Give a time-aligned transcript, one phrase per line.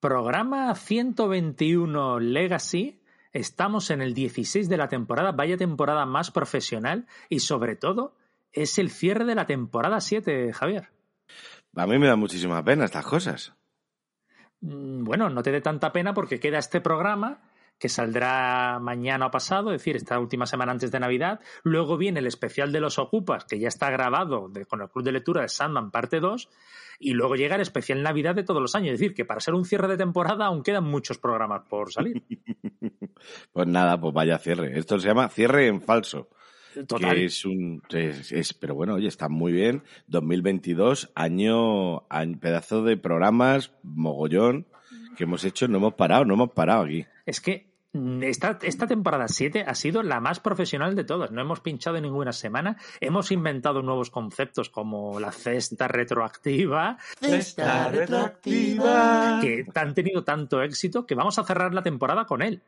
[0.00, 3.00] Programa 121 Legacy.
[3.32, 8.14] Estamos en el 16 de la temporada, vaya temporada más profesional y sobre todo
[8.52, 10.90] es el cierre de la temporada 7, Javier.
[11.74, 13.54] A mí me da muchísima pena estas cosas.
[14.60, 17.40] Mm, bueno, no te dé tanta pena porque queda este programa
[17.78, 21.40] que saldrá mañana o pasado, es decir, esta última semana antes de Navidad.
[21.62, 25.12] Luego viene el especial de los Ocupas, que ya está grabado con el Club de
[25.12, 26.48] Lectura de Sandman, parte 2.
[27.00, 28.94] Y luego llega el especial Navidad de todos los años.
[28.94, 32.24] Es decir, que para ser un cierre de temporada aún quedan muchos programas por salir.
[33.52, 34.76] pues nada, pues vaya cierre.
[34.76, 36.28] Esto se llama cierre en falso.
[36.86, 37.14] Total.
[37.14, 37.82] Que es un.
[37.90, 39.82] Es, pero bueno, oye, está muy bien.
[40.08, 42.38] 2022, año, año.
[42.40, 44.66] Pedazo de programas, mogollón,
[45.16, 45.68] que hemos hecho.
[45.68, 47.06] No hemos parado, no hemos parado aquí.
[47.26, 51.30] Es que esta, esta, temporada 7 ha sido la más profesional de todas.
[51.30, 52.76] No hemos pinchado ninguna semana.
[53.00, 56.98] Hemos inventado nuevos conceptos como la cesta retroactiva.
[57.20, 59.40] Cesta retroactiva.
[59.40, 62.62] Que han tenido tanto éxito que vamos a cerrar la temporada con él.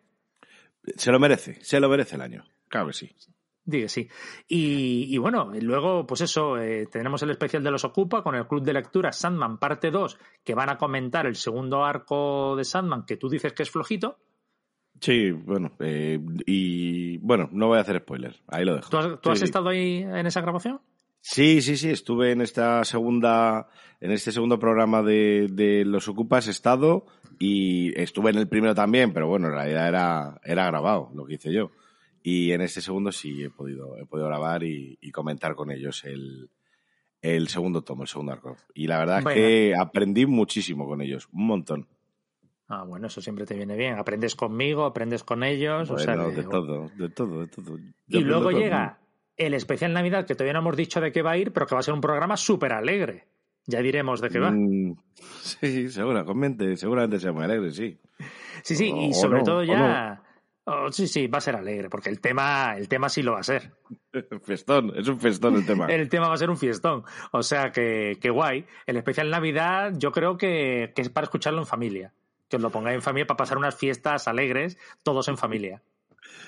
[0.97, 2.45] Se lo merece, se lo merece el año.
[2.69, 3.15] Claro que sí.
[3.63, 4.09] Digo, sí.
[4.49, 8.47] Y, y, bueno, luego, pues eso, eh, tenemos el especial de los Ocupa con el
[8.47, 13.05] Club de Lectura Sandman parte 2, que van a comentar el segundo arco de Sandman,
[13.05, 14.19] que tú dices que es flojito.
[15.01, 18.91] Sí, bueno, eh, y bueno, no voy a hacer spoilers, ahí lo dejo.
[18.91, 19.45] ¿Tú has, ¿tú has Sí.
[19.47, 20.81] estado ahí en esa grabación?
[21.23, 23.69] Sí, sí, sí, estuve en esta segunda,
[24.01, 27.07] en este segundo programa de, de Los Ocupas, he estado
[27.39, 31.35] y estuve en el primero también, pero bueno, en realidad era, era grabado lo que
[31.35, 31.71] hice yo.
[32.23, 36.05] Y en este segundo sí he podido, he podido grabar y, y comentar con ellos
[36.05, 36.51] el,
[37.23, 38.57] el segundo tomo, el segundo arco.
[38.75, 39.31] Y la verdad Bueno.
[39.41, 41.87] es que aprendí muchísimo con ellos, un montón.
[42.73, 43.99] Ah, bueno, eso siempre te viene bien.
[43.99, 45.91] Aprendes conmigo, aprendes con ellos.
[45.91, 47.77] o sea, Bueno, de todo, de todo, de todo.
[48.07, 48.99] Yo Y luego con- llega
[49.37, 51.75] el especial Navidad, que todavía no hemos dicho de qué va a ir, pero que
[51.75, 53.27] va a ser un programa súper alegre.
[53.67, 54.53] Ya diremos de qué va.
[54.53, 54.95] Mm,
[55.61, 57.99] Sí, seguramente, seguramente sea muy alegre, sí.
[58.63, 60.23] Sí, sí, y sobre no, todo ya.
[60.65, 63.41] oh, sí, sí, va a ser alegre, porque el tema, el tema sí lo va
[63.41, 63.73] a ser.
[64.45, 65.87] Festón, es un festón el tema.
[65.91, 67.03] El tema va a ser un fiestón.
[67.33, 68.65] O sea que, que guay.
[68.87, 72.13] El especial Navidad, yo creo que, que es para escucharlo en familia.
[72.51, 75.83] Que os lo pongáis en familia para pasar unas fiestas alegres, todos en familia.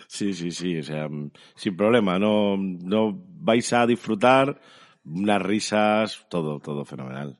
[0.08, 4.60] Sí, sí, sí, o sea, mm, sin problema, no, no vais a disfrutar
[5.04, 7.38] unas risas, todo, todo fenomenal.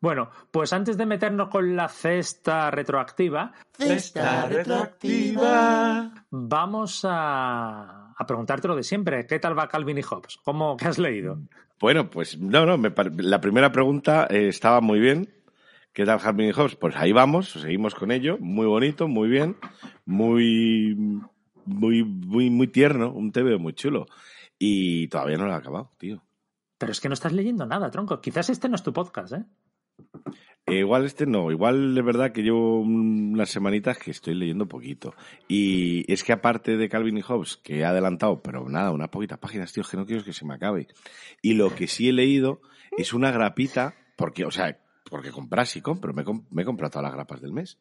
[0.00, 6.12] Bueno, pues antes de meternos con la cesta retroactiva, Cesta retroactiva.
[6.30, 9.26] vamos a, a preguntarte lo de siempre.
[9.26, 10.38] ¿Qué tal va Calvin y Hobbes?
[10.44, 11.38] ¿Cómo qué has leído?
[11.80, 15.28] Bueno, pues no, no, me la primera pregunta eh, estaba muy bien.
[15.98, 16.76] ¿Qué tal Harvey Hobbs?
[16.76, 19.56] Pues ahí vamos, seguimos con ello, muy bonito, muy bien,
[20.06, 20.96] muy,
[21.64, 24.06] muy, muy, muy tierno, un TV muy chulo.
[24.60, 26.22] Y todavía no lo he acabado, tío.
[26.78, 28.20] Pero es que no estás leyendo nada, tronco.
[28.20, 29.44] Quizás este no es tu podcast, ¿eh?
[30.66, 35.14] Eh, igual este no, igual es verdad que llevo unas semanitas que estoy leyendo poquito.
[35.48, 39.40] Y es que aparte de Calvin y Hobbes, que he adelantado, pero nada, unas poquitas
[39.40, 40.86] páginas, tío, es que no quiero que se me acabe.
[41.42, 42.60] Y lo que sí he leído
[42.96, 47.14] es una grapita, porque, o sea, porque compras y compro, me, he comprado todas las
[47.14, 47.78] grapas del mes.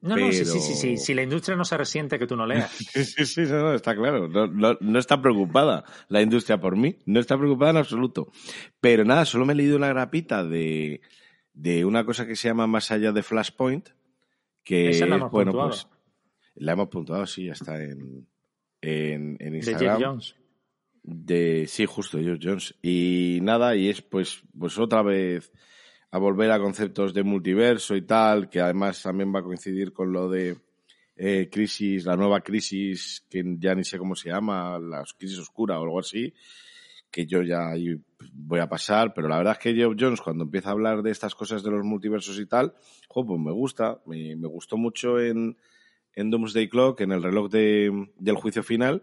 [0.00, 0.96] No, no, sí, sí, sí, sí.
[0.96, 2.70] Si la industria no se resiente que tú no leas.
[2.92, 4.28] Sí, sí, sí, no, no, está claro.
[4.28, 6.98] No, no, no está preocupada la industria por mí.
[7.04, 8.30] No está preocupada en absoluto.
[8.80, 11.00] Pero nada, solo me he leído una grapita de,
[11.52, 13.88] de una cosa que se llama Más allá de Flashpoint.
[14.62, 15.70] Que Esa la es, hemos bueno, puntuado.
[15.70, 15.88] pues.
[16.54, 18.28] La hemos puntuado, sí, ya está en,
[18.80, 19.98] en, en de Instagram.
[19.98, 20.36] Jeff Jones.
[21.02, 22.74] De, sí, justo, George Jones.
[22.82, 25.50] Y nada, y es pues, pues otra vez
[26.10, 30.12] a volver a conceptos de multiverso y tal, que además también va a coincidir con
[30.12, 30.56] lo de
[31.16, 35.78] eh, crisis, la nueva crisis, que ya ni sé cómo se llama, la crisis oscura
[35.78, 36.32] o algo así,
[37.10, 37.72] que yo ya
[38.32, 41.10] voy a pasar, pero la verdad es que Geoff Jones cuando empieza a hablar de
[41.10, 42.74] estas cosas de los multiversos y tal,
[43.08, 45.56] jo, pues me gusta, me, me gustó mucho en,
[46.14, 49.02] en Doomsday Clock, en el reloj de, del juicio final,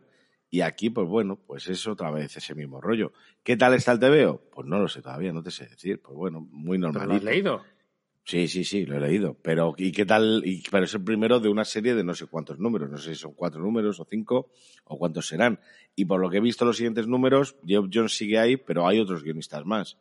[0.51, 3.11] y aquí, pues bueno, pues es otra vez ese mismo rollo.
[3.43, 4.41] ¿Qué tal está el TVO?
[4.53, 6.01] Pues no lo sé todavía, no te sé decir.
[6.01, 7.09] Pues bueno, muy ¿Pero normal.
[7.09, 7.63] lo has leído?
[8.23, 9.35] Sí, sí, sí, lo he leído.
[9.43, 10.41] Pero, ¿y qué tal?
[10.45, 12.89] Y, pero es el primero de una serie de no sé cuántos números.
[12.89, 14.49] No sé si son cuatro números o cinco
[14.85, 15.59] o cuántos serán.
[15.95, 18.99] Y por lo que he visto los siguientes números, Geoff Jones sigue ahí, pero hay
[18.99, 19.97] otros guionistas más.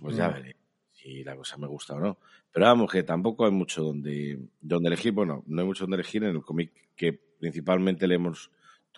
[0.00, 0.34] Pues ya Ya.
[0.34, 0.56] veré
[0.92, 2.18] si la cosa me gusta o no.
[2.52, 5.12] Pero vamos, que tampoco hay mucho donde, donde elegir.
[5.12, 8.50] Bueno, no hay mucho donde elegir en el cómic que principalmente leemos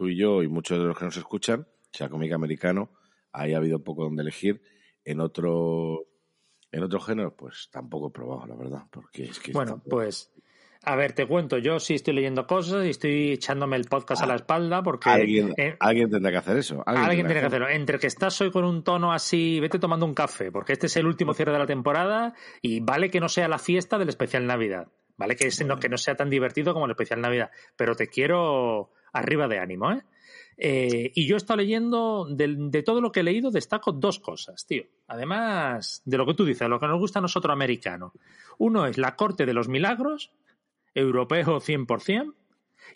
[0.02, 2.90] tú y yo y muchos de los que nos escuchan, sea, cómic americano.
[3.31, 4.60] Ahí ha habido poco donde elegir.
[5.04, 6.06] En otro,
[6.72, 8.82] en otro género, pues tampoco he probado, la verdad.
[8.90, 10.32] Porque es que Bueno, tampoco- pues.
[10.84, 11.58] A ver, te cuento.
[11.58, 15.08] Yo sí estoy leyendo cosas y estoy echándome el podcast a la espalda porque.
[15.08, 16.82] alguien, eh, alguien tendrá que hacer eso.
[16.84, 17.69] Alguien, Alguien tiene que hacerlo.
[17.69, 20.96] Entre que estás hoy con un tono así, vete tomando un café, porque este es
[20.96, 24.44] el último cierre de la temporada y vale que no sea la fiesta del especial
[24.49, 24.88] Navidad.
[25.16, 25.37] ¿vale?
[25.37, 29.49] Que, no, que no sea tan divertido como el especial Navidad, pero te quiero arriba
[29.49, 30.03] de ánimo, ¿eh?
[30.56, 34.67] Eh, y yo he estado leyendo, de, todo lo que he leído, destaco dos cosas,
[34.67, 34.85] tío.
[35.09, 38.12] Además de lo que tú dices, lo que nos gusta a nosotros americano.
[38.59, 40.31] Uno es La Corte de los Milagros,
[40.94, 42.35] europeo 100%,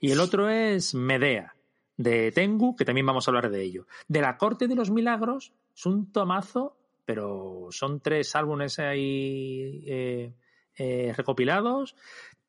[0.01, 1.57] y el otro es Medea,
[1.97, 3.87] de Tengu, que también vamos a hablar de ello.
[4.07, 10.35] De La Corte de los Milagros, es un tomazo, pero son tres álbumes ahí eh,
[10.77, 11.97] eh, recopilados.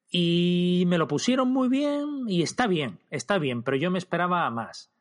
[0.10, 4.50] Y me lo pusieron muy bien y está bien, está bien, pero yo me esperaba
[4.50, 4.92] más.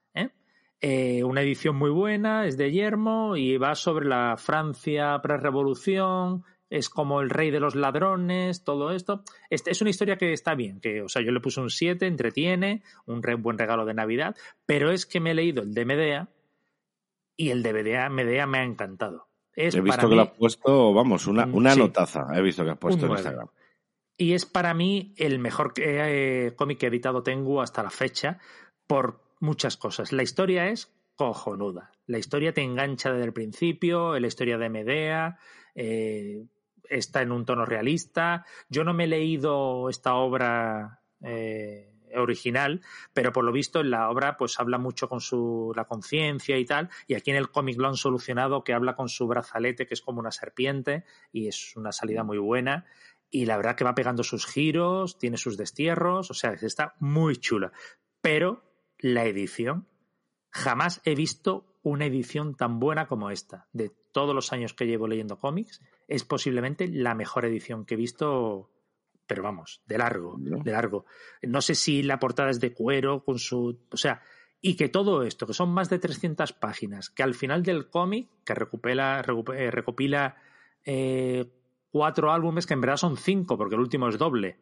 [0.80, 6.90] Eh, una edición muy buena, es de Yermo y va sobre la Francia pre-revolución, es
[6.90, 9.22] como el rey de los ladrones, todo esto.
[9.48, 12.06] Este, es una historia que está bien, que, o sea, yo le puse un 7,
[12.06, 14.36] entretiene, un buen regalo de Navidad,
[14.66, 16.28] pero es que me he leído el de Medea
[17.36, 19.28] y el de Medea, Medea me ha encantado.
[19.54, 23.06] he visto que lo has puesto, vamos, una, una notaza, he visto que has puesto
[23.06, 23.48] en Instagram.
[24.16, 28.38] Y es para mí el mejor eh, cómic que he editado Tengu hasta la fecha,
[28.86, 30.12] por muchas cosas.
[30.12, 31.92] La historia es cojonuda.
[32.06, 35.38] La historia te engancha desde el principio, la historia de Medea,
[35.74, 36.46] eh,
[36.88, 38.44] está en un tono realista.
[38.68, 42.80] Yo no me he leído esta obra eh, original,
[43.12, 46.64] pero por lo visto en la obra pues habla mucho con su la conciencia y
[46.64, 49.94] tal, y aquí en el cómic lo han solucionado que habla con su brazalete que
[49.94, 52.86] es como una serpiente y es una salida muy buena
[53.30, 57.36] y la verdad que va pegando sus giros, tiene sus destierros, o sea, está muy
[57.36, 57.72] chula.
[58.20, 58.62] Pero
[58.98, 59.88] la edición.
[60.50, 63.68] Jamás he visto una edición tan buena como esta.
[63.72, 67.98] De todos los años que llevo leyendo cómics, es posiblemente la mejor edición que he
[67.98, 68.70] visto,
[69.26, 71.04] pero vamos, de largo, de largo.
[71.42, 73.78] No sé si la portada es de cuero, con su.
[73.90, 74.22] O sea,
[74.60, 78.30] y que todo esto, que son más de 300 páginas, que al final del cómic,
[78.44, 79.22] que recopila,
[79.54, 80.36] eh, recopila
[80.84, 81.52] eh,
[81.90, 84.58] cuatro álbumes, que en verdad son cinco, porque el último es doble,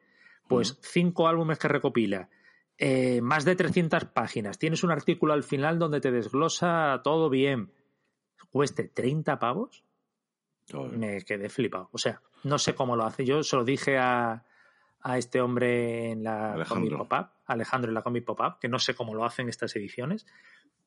[0.48, 2.28] pues cinco álbumes que recopila.
[2.76, 7.72] Eh, más de 300 páginas, tienes un artículo al final donde te desglosa todo bien,
[8.50, 9.84] cueste 30 pavos,
[10.92, 11.88] me quedé flipado.
[11.92, 13.24] O sea, no sé cómo lo hace.
[13.24, 14.44] Yo se lo dije a,
[15.00, 18.94] a este hombre en la Comic Pop-Up, Alejandro en la Comic Pop-Up, que no sé
[18.94, 20.26] cómo lo hacen estas ediciones,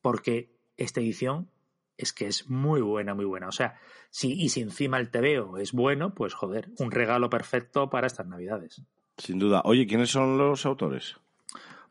[0.02, 1.50] porque esta edición
[1.98, 3.48] es que es muy buena, muy buena.
[3.48, 3.78] O sea,
[4.08, 8.26] si, y si encima el TVO es bueno, pues joder, un regalo perfecto para estas
[8.26, 8.82] navidades.
[9.18, 9.62] Sin duda.
[9.64, 11.16] Oye, ¿quiénes son los autores?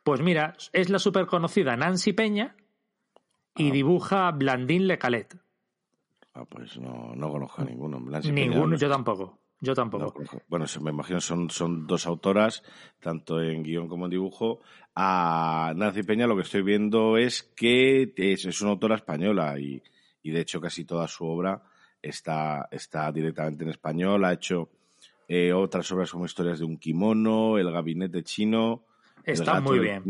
[0.03, 2.55] Pues mira, es la súper conocida Nancy Peña
[3.55, 3.73] y ah.
[3.73, 5.37] dibuja Blandín Lecalet.
[6.33, 7.99] Ah, pues no, no conozco a ninguno.
[7.99, 9.39] ninguno, yo tampoco.
[9.59, 10.13] Yo tampoco.
[10.47, 12.61] bueno, me imagino son, son dos autoras,
[12.99, 14.61] tanto en guion como en dibujo.
[14.95, 19.81] A Nancy Peña lo que estoy viendo es que es, una autora española y,
[20.31, 21.61] de hecho casi toda su obra
[22.01, 24.25] está, está directamente en español.
[24.25, 24.69] Ha hecho
[25.27, 28.83] eh, otras obras como Historias de un kimono, El gabinete chino,
[29.27, 30.03] Está muy bien.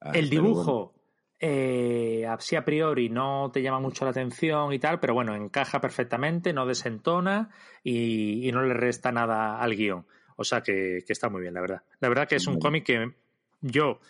[0.00, 0.94] Ah, el dibujo,
[1.38, 5.80] eh, así a priori no te llama mucho la atención y tal, pero bueno, encaja
[5.80, 7.50] perfectamente, no desentona
[7.84, 10.06] y, no le resta nada al guion.
[10.36, 11.82] O sea que, está muy bien, la verdad.
[12.00, 13.12] La verdad que es un cómic que
[13.60, 14.00] yo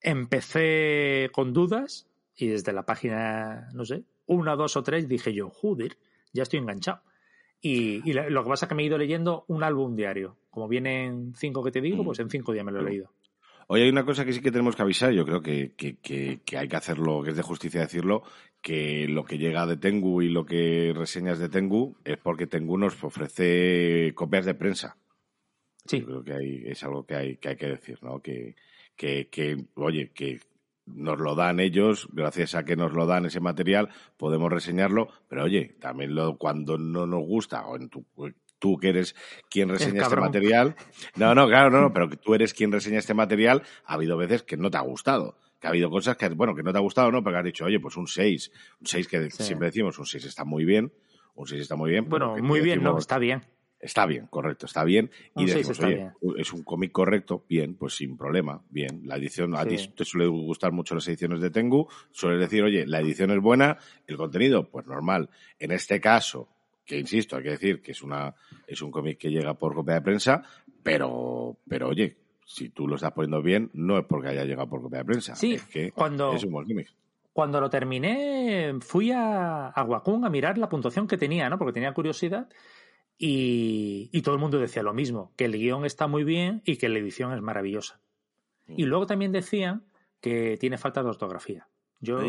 [0.00, 5.50] empecé con dudas y desde la página, no sé, una, dos o tres dije yo,
[5.50, 5.96] joder,
[6.32, 7.02] ya estoy enganchado.
[7.60, 10.36] Y, lo que pasa es que me he ido leyendo un álbum diario.
[10.50, 12.06] Como vienen cinco que te digo, mm.
[12.06, 13.10] pues en cinco días me lo he leído.
[13.68, 15.72] Hoy hay una cosa que sí que tenemos que avisar, yo creo que,
[16.56, 18.22] hay que hacerlo, que es de justicia decirlo,
[18.62, 22.78] que lo que llega de Tengu y lo que reseñas de Tengu es porque Tengu
[22.78, 24.96] nos ofrece copias de prensa.
[25.84, 26.00] Sí.
[26.00, 28.20] Yo creo que hay, es algo que hay, que hay que decir, ¿no?
[28.20, 28.54] Que,
[28.96, 30.38] que, oye, que
[30.86, 35.44] nos lo dan ellos, gracias a que nos lo dan ese material, podemos reseñarlo, pero
[35.44, 38.06] oye, también lo, cuando no nos gusta, o en tu,
[38.58, 39.14] tú que eres
[39.50, 40.76] quien reseña este material.
[41.16, 44.16] No, no, claro, no, no, pero que tú eres quien reseña este material, ha habido
[44.16, 45.38] veces que no te ha gustado.
[45.60, 47.22] Que ha habido cosas que, bueno, que no te ha gustado, ¿no?
[47.24, 48.50] Pero has dicho, oye, pues un 6.
[48.80, 50.92] Un 6 que siempre decimos, un 6 está muy bien.
[51.34, 52.08] Un 6 está muy bien.
[52.08, 53.42] Bueno, muy bien, no, está bien.
[53.86, 55.12] Está bien, correcto, está bien.
[55.36, 59.02] Y decimos, oye, es un cómic correcto, bien, pues sin problema, bien.
[59.04, 62.84] La edición, a ti te suele gustar mucho las ediciones de Tengu, sueles decir, oye,
[62.84, 63.78] la edición es buena,
[64.08, 65.30] el contenido, pues normal.
[65.60, 66.48] En este caso,
[66.84, 68.34] que insisto, hay que decir que es una
[68.66, 70.42] es un cómic que llega por copia de prensa,
[70.82, 74.82] pero pero oye, si tú lo estás poniendo bien, no es porque haya llegado por
[74.82, 76.92] copia de prensa, sí, es que cuando, es un buen cómic.
[77.32, 81.56] Cuando lo terminé, fui a, a Wacom a mirar la puntuación que tenía, ¿no?
[81.56, 82.48] Porque tenía curiosidad.
[83.18, 86.76] Y, y, todo el mundo decía lo mismo, que el guion está muy bien y
[86.76, 87.98] que la edición es maravillosa.
[88.68, 88.88] Y mm.
[88.88, 89.84] luego también decían
[90.20, 91.68] que tiene falta de ortografía.
[92.00, 92.20] Yo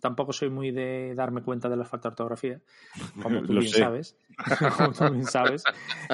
[0.00, 2.60] tampoco soy muy de darme cuenta de la falta de ortografía,
[3.22, 4.16] como tú bien sabes.
[4.76, 5.64] como tú bien sabes.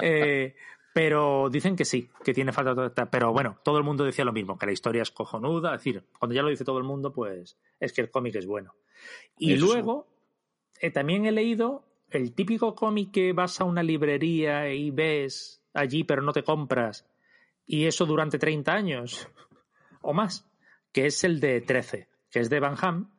[0.02, 0.54] Eh,
[0.92, 3.06] Pero dicen que sí, que tiene falta.
[3.10, 5.74] Pero bueno, todo el mundo decía lo mismo, que la historia es cojonuda.
[5.74, 8.46] Es decir, cuando ya lo dice todo el mundo, pues es que el cómic es
[8.46, 8.74] bueno.
[9.38, 9.66] Y Eso.
[9.66, 10.06] luego,
[10.80, 16.04] eh, también he leído el típico cómic que vas a una librería y ves allí,
[16.04, 17.06] pero no te compras.
[17.66, 19.28] Y eso durante 30 años
[20.02, 20.48] o más,
[20.92, 23.10] que es el de 13, que es de Van Ham.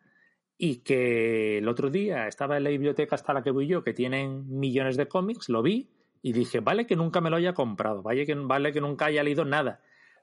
[0.60, 3.94] Y que el otro día estaba en la biblioteca hasta la que voy yo, que
[3.94, 5.88] tienen millones de cómics, lo vi
[6.24, 9.22] y dije, vale que nunca me lo haya comprado, vale que, vale que nunca haya
[9.24, 9.82] leído nada.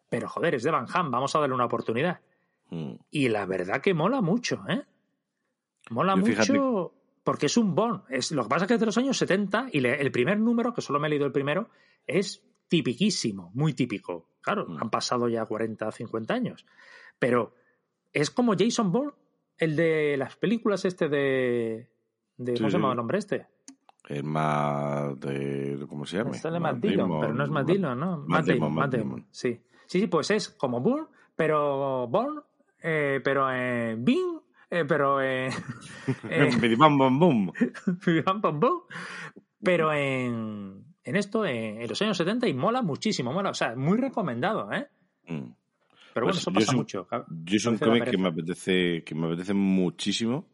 [0.09, 2.19] Pero joder, es de Van Ham, vamos a darle una oportunidad.
[2.71, 2.95] Mm.
[3.13, 4.83] Y la verdad que mola mucho, ¿eh?
[5.91, 6.53] Mola Yo mucho fíjate-
[7.25, 8.03] porque es un Bond.
[8.11, 10.39] Es, lo que pasa es que es de los años 70 y le- el primer
[10.39, 11.69] número, que solo me he leído el primero,
[12.07, 14.29] es tipiquísimo, muy típico.
[14.41, 14.77] Claro, Mm.
[14.83, 16.67] han pasado ya 40, 50 años.
[17.19, 17.55] Pero
[18.13, 19.13] es como Jason Bourne,
[19.59, 21.89] el de las películas este de...
[22.37, 23.47] de Sí, ¿Cómo se llama el nombre este?
[24.09, 25.87] El más de.
[25.89, 26.33] ¿Cómo se llama?
[26.33, 28.19] Este de Matt Dillon, pero no es Matt Dillon, ¿no?
[28.27, 29.27] Matt Damon, Damon, Damon.
[29.31, 29.59] Sí.
[29.87, 32.43] sí, sí, pues es como Bourne, pero Bourne,
[32.83, 34.34] eh, pero en Bing,
[34.81, 35.51] eh, pero en...
[36.31, 36.51] eh.
[39.63, 43.51] Pero en, en esto, en, en los años 70, y mola muchísimo, mola.
[43.51, 44.89] O sea, muy recomendado, ¿eh?
[45.27, 45.53] Mm.
[46.13, 47.09] Pero bueno, Pues eso yo pasa mucho.
[47.45, 50.49] Yo es un cómic que me apetece, que me apetece muchísimo,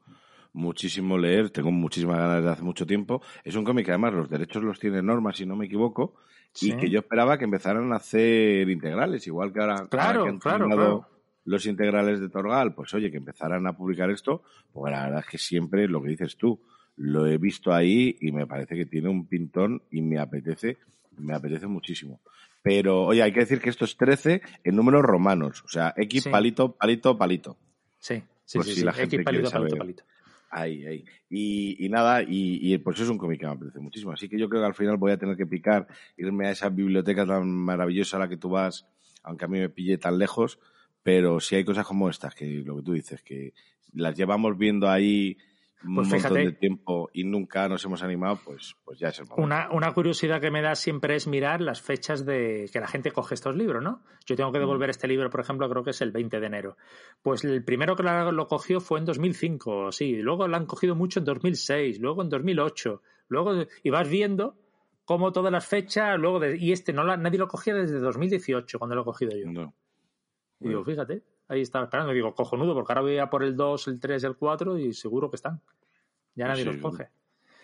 [0.53, 1.51] muchísimo leer.
[1.51, 3.21] Tengo muchísimas ganas desde hace mucho tiempo.
[3.45, 6.15] Es un cómic que además los derechos los tiene Norma, si no me equivoco,
[6.53, 6.73] Sí.
[6.73, 10.29] y que yo esperaba que empezaran a hacer integrales, igual que ahora, Claro, ahora que
[10.31, 11.09] han claro, claro.
[11.51, 14.43] Los integrales de Torgal, pues oye, que empezaran a publicar esto,
[14.73, 16.61] pues la verdad es que siempre lo que dices tú,
[16.97, 20.79] lo he visto ahí y me parece que tiene un pintón y me apetece,
[21.19, 22.21] me apetece muchísimo.
[22.63, 26.25] Pero, oye, hay que decir que esto es 13 en números romanos, o sea, X
[26.25, 26.31] Sí.
[26.31, 27.57] palito, palito, palito.
[27.99, 28.71] Sí, sí, sí.
[28.71, 28.85] si sí.
[28.85, 30.05] la gente X palito, palito, palito.
[30.51, 31.05] Ahí, ahí.
[31.31, 34.13] Y, y nada, y, y pues es un cómic que me apetece muchísimo.
[34.13, 36.69] Así que yo creo que al final voy a tener que picar, irme a esa
[36.69, 38.87] biblioteca tan maravillosa a la que tú vas,
[39.23, 40.59] aunque a mí me pille tan lejos.
[41.03, 43.55] Pero si hay cosas como estas, que lo que tú dices, que
[43.95, 45.37] las llevamos viendo ahí
[45.83, 46.39] un Pues montón fíjate.
[46.45, 49.43] de tiempo y nunca nos hemos animado, pues, pues ya es el momento.
[49.43, 53.13] Una, una curiosidad que me da siempre es mirar las fechas de que la gente
[53.13, 54.03] coge estos libros, ¿no?
[54.27, 54.63] Yo tengo que Mm.
[54.63, 56.77] devolver este libro, por ejemplo, creo que es el 20 de enero.
[57.23, 60.17] Pues el primero que lo cogió fue en 2005, sí.
[60.17, 63.01] Luego lo han cogido mucho en 2006, luego en 2008.
[63.29, 64.57] Luego, y vas viendo
[65.07, 68.79] cómo todas las fechas, luego de- y este no la- nadie lo cogía desde 2018
[68.79, 69.51] cuando lo he cogido yo.
[69.51, 69.75] No.
[70.61, 72.13] Y digo, fíjate, ahí estaba esperando.
[72.13, 74.93] Y digo, cojonudo, porque ahora voy a por el 2, el 3, el 4 y
[74.93, 75.61] seguro que están.
[76.35, 77.09] Ya nadie Sí, los coge.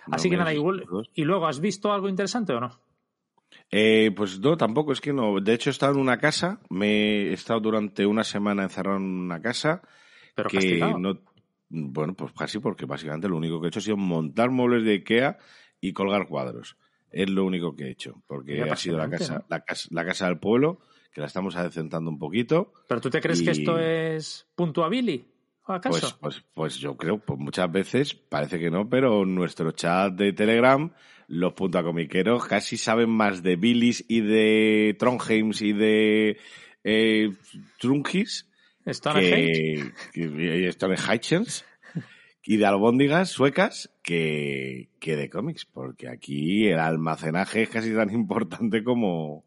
[0.07, 0.85] no Así que nada, igual.
[1.15, 2.81] ¿Y luego has visto algo interesante o no?
[3.71, 5.41] Eh, pues no, tampoco, es que no.
[5.41, 9.05] De hecho, he estado en una casa, me he estado durante una semana encerrado en
[9.05, 9.83] una casa
[10.35, 10.99] Pero que castigado.
[10.99, 11.21] no.
[11.69, 14.93] Bueno, pues casi porque básicamente lo único que he hecho ha sido montar muebles de
[14.93, 15.39] Ikea
[15.81, 16.77] y colgar cuadros.
[17.11, 19.45] Es lo único que he hecho, porque ha sido la casa, ¿no?
[19.49, 20.79] la casa, la casa del pueblo,
[21.17, 22.75] que la estamos adecentando un poquito.
[22.87, 25.25] ¿Pero tú te crees que Y- esto es puntuabili?
[25.65, 25.99] ¿O acaso?
[25.99, 30.35] Pues, pues, pues yo creo, pues muchas veces, parece que no, pero nuestro chat de
[30.35, 30.93] Telegram,
[31.29, 36.37] los puntacomiqueros casi saben más de Billys y de Trondheims y de
[36.85, 37.33] eh,
[37.79, 38.47] Trunkis
[38.87, 39.93] Stonehenge.
[40.13, 41.65] que Stonehenge
[42.45, 48.11] y de albóndigas suecas que, que de cómics, porque aquí el almacenaje es casi tan
[48.11, 49.46] importante como,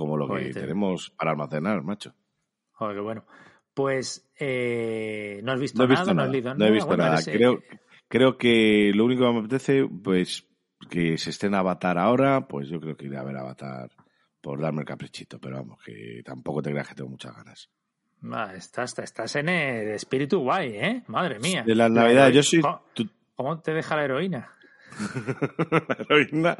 [0.00, 2.14] como lo que te- tenemos para almacenar, macho.
[2.72, 3.24] Joder, qué bueno.
[3.74, 6.32] Pues eh, no has visto No he nada, visto no has nada.
[6.32, 7.14] leído No he visto Bueno, nada.
[7.16, 7.62] eres, eh, Creo,
[8.08, 10.46] creo que lo único que me apetece, pues,
[10.90, 13.90] que se estén Avatar ahora, pues yo creo que iré a ver Avatar
[14.40, 17.70] por darme el caprichito, pero vamos, que tampoco te creas que tengo muchas ganas.
[18.32, 21.02] ah, estás, estás en el espíritu guay, ¿eh?
[21.08, 21.62] Madre mía.
[21.62, 22.60] De la Navidad, yo soy...
[22.62, 22.82] ¿Cómo,
[23.36, 24.54] cómo te deja la heroína?
[25.98, 26.56] heroína.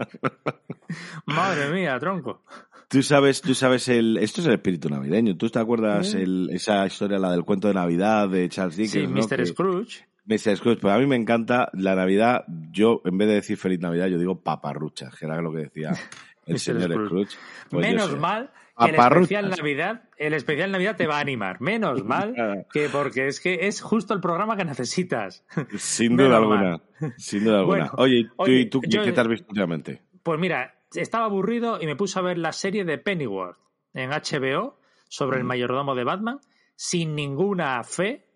[1.27, 2.43] Madre mía, tronco.
[2.89, 5.37] Tú sabes, tú sabes el, esto es el espíritu navideño.
[5.37, 8.93] ¿Tú te acuerdas el- esa historia, la del cuento de Navidad de Charles Dickens?
[8.93, 9.21] Sí, ¿no?
[9.21, 9.37] Mr.
[9.37, 10.07] Que- Scrooge.
[10.27, 10.57] Mr.
[10.57, 12.45] Scrooge, pues a mí me encanta la Navidad.
[12.73, 15.91] Yo, en vez de decir feliz Navidad, yo digo paparrucha, que era lo que decía
[16.47, 17.07] el señor Scrooge.
[17.07, 17.37] Scrooge.
[17.71, 18.51] Pues Menos mal
[18.89, 21.61] el especial Navidad, el especial Navidad te va a animar.
[21.61, 25.45] Menos mal que porque es que es justo el programa que necesitas.
[25.79, 26.81] Sin duda alguna.
[27.17, 27.79] Sin duda alguna.
[27.91, 30.03] Bueno, oye, ¿y tú, oye, tú yo- qué te has visto últimamente?
[30.23, 33.59] Pues mira, estaba aburrido y me puse a ver la serie de Pennyworth
[33.95, 35.49] en HBO sobre el Mm.
[35.49, 36.41] mayordomo de Batman
[36.77, 38.27] sin ninguna fe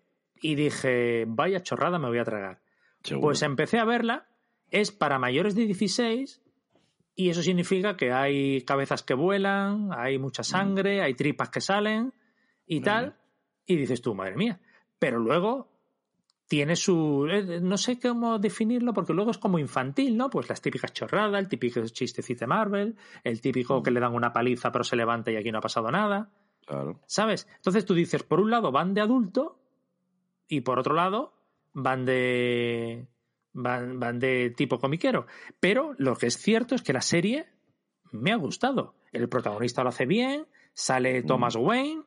[0.41, 2.59] y dije, vaya chorrada me voy a tragar.
[3.03, 3.27] Seguro.
[3.27, 4.27] Pues empecé a verla,
[4.71, 6.41] es para mayores de 16
[7.15, 12.13] y eso significa que hay cabezas que vuelan, hay mucha sangre, hay tripas que salen
[12.65, 13.15] y tal.
[13.65, 14.59] Y dices tú, madre mía.
[14.99, 15.71] Pero luego
[16.47, 17.25] tiene su.
[17.31, 20.29] eh, No sé cómo definirlo, porque luego es como infantil, ¿no?
[20.29, 24.31] Pues las típicas chorradas, el típico chistecito de Marvel, el típico que le dan una
[24.33, 26.29] paliza pero se levanta y aquí no ha pasado nada.
[26.65, 26.99] Claro.
[27.07, 27.47] ¿Sabes?
[27.55, 29.59] Entonces tú dices, por un lado van de adulto
[30.47, 31.33] y por otro lado
[31.73, 33.07] van de.
[33.57, 35.27] Van, van de tipo comiquero.
[35.59, 37.47] Pero lo que es cierto es que la serie
[38.11, 38.95] me ha gustado.
[39.13, 42.03] El protagonista lo hace bien, sale Thomas Wayne,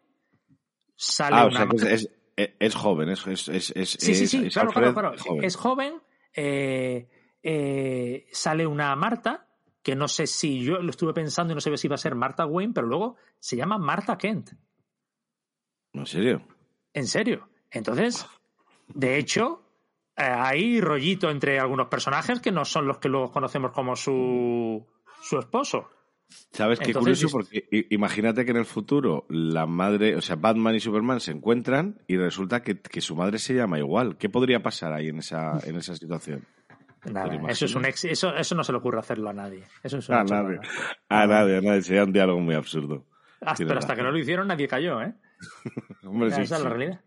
[0.94, 1.38] sale Mm.
[1.38, 4.24] Ah, o una sea que es, es, es- joven, es, es, es, es- Sí, sí,
[4.24, 5.16] es- sí, es claro, Alfred claro, claro.
[5.18, 5.44] joven.
[5.44, 6.02] Es joven.
[6.34, 7.08] eh,
[7.42, 9.48] eh, sale una Marta,
[9.82, 12.14] que no sé si yo lo estuve pensando y no sé si iba a ser
[12.14, 14.50] Marta Wayne, pero luego se llama Marta Kent.
[15.94, 16.42] ¿En serio?
[16.92, 17.48] En serio.
[17.70, 18.26] Entonces,
[18.88, 19.62] de hecho,
[20.18, 24.84] hay rollito entre algunos personajes que no son los que luego conocemos como su,
[25.22, 25.90] su esposo.
[26.52, 27.38] ¿Sabes qué Entonces, curioso?
[27.38, 32.02] Porque imagínate que en el futuro la madre, o sea, Batman y Superman se encuentran
[32.06, 34.18] y resulta que, que su madre se llama igual.
[34.18, 36.44] ¿Qué podría pasar ahí en esa, en esa situación?
[37.10, 39.32] Nada, ¿Te lo eso es un ex- eso, eso no se le ocurre hacerlo a
[39.32, 39.62] nadie.
[39.82, 40.58] Eso es A nadie.
[41.08, 41.80] A nadie, a nadie.
[41.82, 43.06] Sería un diálogo muy absurdo.
[43.40, 45.14] Hasta- Tienes pero hasta que no lo hicieron nadie cayó, ¿eh?
[46.04, 46.64] Hombre, sí, Esa es sí.
[46.64, 47.00] la realidad.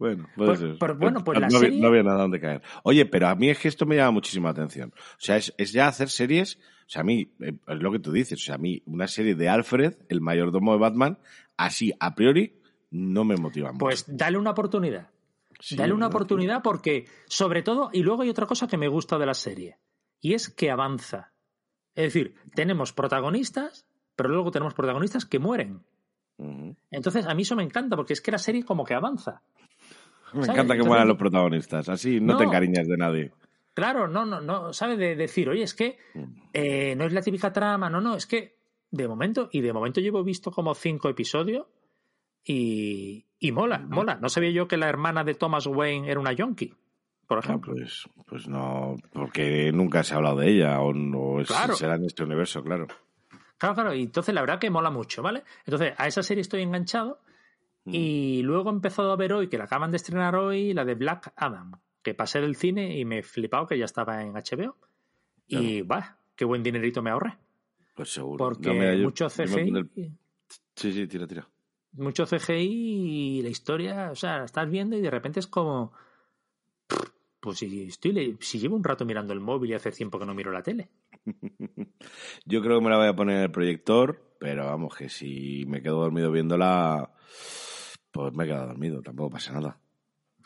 [0.00, 0.76] Bueno, puede Pues- ser.
[0.80, 2.62] pero bueno, pues no, la serie- no había nada donde caer.
[2.84, 4.92] Oye, pero a mí es que esto me llama muchísima atención.
[4.96, 6.56] O sea, es, es ya hacer series.
[6.56, 8.40] O sea, a mí, eh, es lo que tú dices.
[8.40, 11.18] O sea, a mí, una serie de Alfred, el mayordomo de Batman,
[11.58, 12.58] así, a priori,
[12.90, 13.78] no me motiva mucho.
[13.84, 15.10] Pues dale una oportunidad.
[15.60, 19.18] Sí, Dale una oportunidad porque, sobre todo, y luego hay otra cosa que me gusta
[19.18, 19.76] de la serie,
[20.18, 21.32] y es que avanza.
[21.94, 23.84] Es decir, tenemos protagonistas,
[24.16, 25.82] pero luego tenemos protagonistas que mueren.
[26.90, 29.42] Entonces, a mí eso me encanta porque es que la serie como que avanza.
[30.32, 30.48] Me ¿Sabes?
[30.50, 31.88] encanta que mueran los protagonistas.
[31.88, 33.32] Así no, te encariñas de nadie.
[33.74, 34.96] Claro, no, no, no, ¿sabe?
[34.96, 35.98] De decir, oye, es que
[36.52, 38.56] eh, no es la típica trama, no, no, es que
[38.90, 41.66] de momento, y de momento llevo visto como cinco episodios
[42.44, 44.16] y, y mola, mola.
[44.20, 46.74] No sabía yo que la hermana de Thomas Wayne era una yonki,
[47.26, 47.74] por Ah, ejemplo.
[47.74, 51.74] pues, pues no, porque nunca se ha hablado de ella o no es- Claro.
[51.74, 52.86] será en este universo, claro.
[53.58, 55.44] Claro, claro, y entonces la verdad que mola mucho, ¿vale?
[55.66, 57.20] Entonces, a esa serie estoy enganchado
[57.84, 57.94] Mm.
[57.94, 60.94] y luego he empezado a ver hoy, que la acaban de estrenar hoy, la de
[60.94, 64.76] Black Adam, que pasé del cine y me he flipado que ya estaba en HBO.
[65.46, 67.36] Y, va, qué buen dinerito me ahorré.
[67.96, 68.36] Pues seguro.
[68.44, 69.90] Porque No, yo- mucho CGI, el-
[70.76, 71.48] Sí, sí, tira, tira.
[71.92, 75.92] mucho CGI y la historia, o sea, la estás viendo y de repente es como...
[77.40, 80.34] Pues si, estoy, si llevo un rato mirando el móvil y hace tiempo que no
[80.34, 80.90] miro la tele.
[82.44, 85.64] Yo creo que me la voy a poner en el proyector, pero vamos, que si
[85.66, 87.10] me quedo dormido viéndola,
[88.10, 89.78] pues me he quedado dormido, tampoco pasa nada.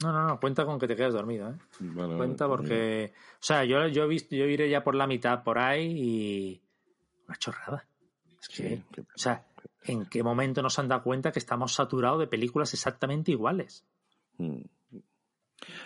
[0.03, 1.57] No, no, no, cuenta con que te quedas dormido, ¿eh?
[1.81, 5.45] Bueno, cuenta porque o sea yo yo he visto yo iré ya por la mitad
[5.45, 6.63] por ahí y
[7.29, 7.87] una chorrada
[8.41, 9.47] es que Sí, qué o sea
[9.85, 13.85] en qué momento nos han dado cuenta que estamos saturados de películas exactamente iguales
[14.39, 14.63] Mm.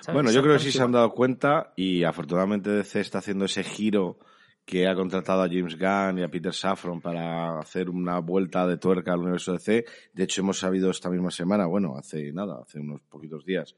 [0.00, 0.14] ¿sabes?
[0.14, 3.62] Bueno, yo creo que sí se han dado cuenta y afortunadamente DC está haciendo ese
[3.62, 4.18] giro
[4.68, 8.76] que ha contratado a James Gunn y a Peter Safran para hacer una vuelta de
[8.76, 9.86] tuerca al universo DC.
[10.12, 13.76] De hecho, hemos sabido esta misma semana, bueno, hace nada, hace unos poquitos días,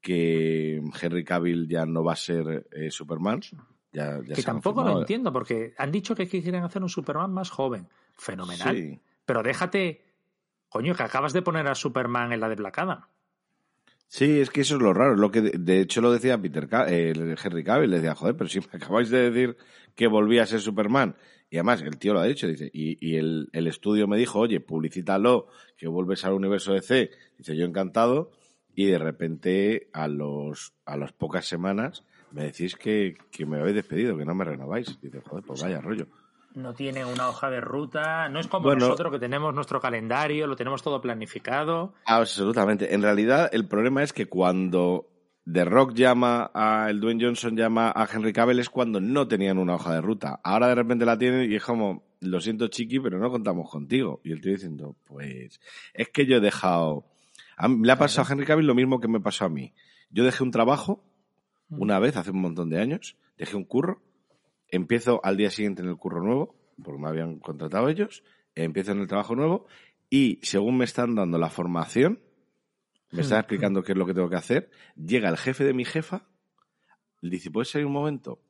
[0.00, 3.40] que Henry Cavill ya no va a ser eh, Superman.
[3.90, 7.50] Ya, ya que tampoco lo entiendo porque han dicho que quieren hacer un Superman más
[7.50, 9.00] joven fenomenal Sí.
[9.24, 10.04] pero déjate
[10.68, 13.00] coño que acabas de poner a Superman en la de Black Adam
[14.08, 15.16] Sí, es que eso es lo raro.
[15.16, 18.58] Lo que de, hecho lo decía Peter eh, Henry Cavill, le decía, joder, pero si
[18.60, 19.56] me acabáis de decir
[19.94, 21.16] que volvía a ser Superman.
[21.50, 24.38] Y además, el tío lo ha dicho, dice, y, y el, el estudio me dijo,
[24.38, 27.10] oye, publicítalo, que vuelves al universo de C.
[27.36, 28.32] Dice, yo encantado.
[28.74, 33.76] Y de repente, a los, a las pocas semanas, me decís que, que me habéis
[33.76, 34.98] despedido, que no me renováis.
[35.02, 36.06] Dice, joder, pues vaya rollo.
[36.58, 38.80] No tiene una hoja de ruta no es como Bueno.
[38.86, 42.94] nosotros que tenemos nuestro calendario lo tenemos todo planificado Absolutamente.
[42.94, 45.08] En realidad, el problema es que cuando
[45.50, 49.56] The Rock llama a el Dwayne Johnson llama a Henry Cavill es cuando no tenían
[49.58, 50.40] una hoja de ruta.
[50.44, 54.20] Ahora de repente la tienen y es como, lo siento chiqui, pero no contamos contigo.
[54.24, 55.58] Y el tío diciendo, pues,
[55.94, 57.06] es que yo he dejado.
[57.56, 59.72] a mí- le ha pasado a Henry Cavill lo mismo que me pasó a mí.
[60.10, 61.02] Yo dejé un trabajo
[61.70, 64.00] una vez hace un montón de años, dejé un curro,
[64.70, 68.22] empiezo al día siguiente en el curro nuevo, porque me habían contratado ellos,
[68.54, 69.66] empiezo en el trabajo nuevo
[70.10, 72.20] y según me están dando la formación,
[73.10, 75.84] me están explicando qué es lo que tengo que hacer, llega el jefe de mi
[75.84, 76.28] jefa,
[77.20, 78.40] le dice, ¿puedes salir un momento?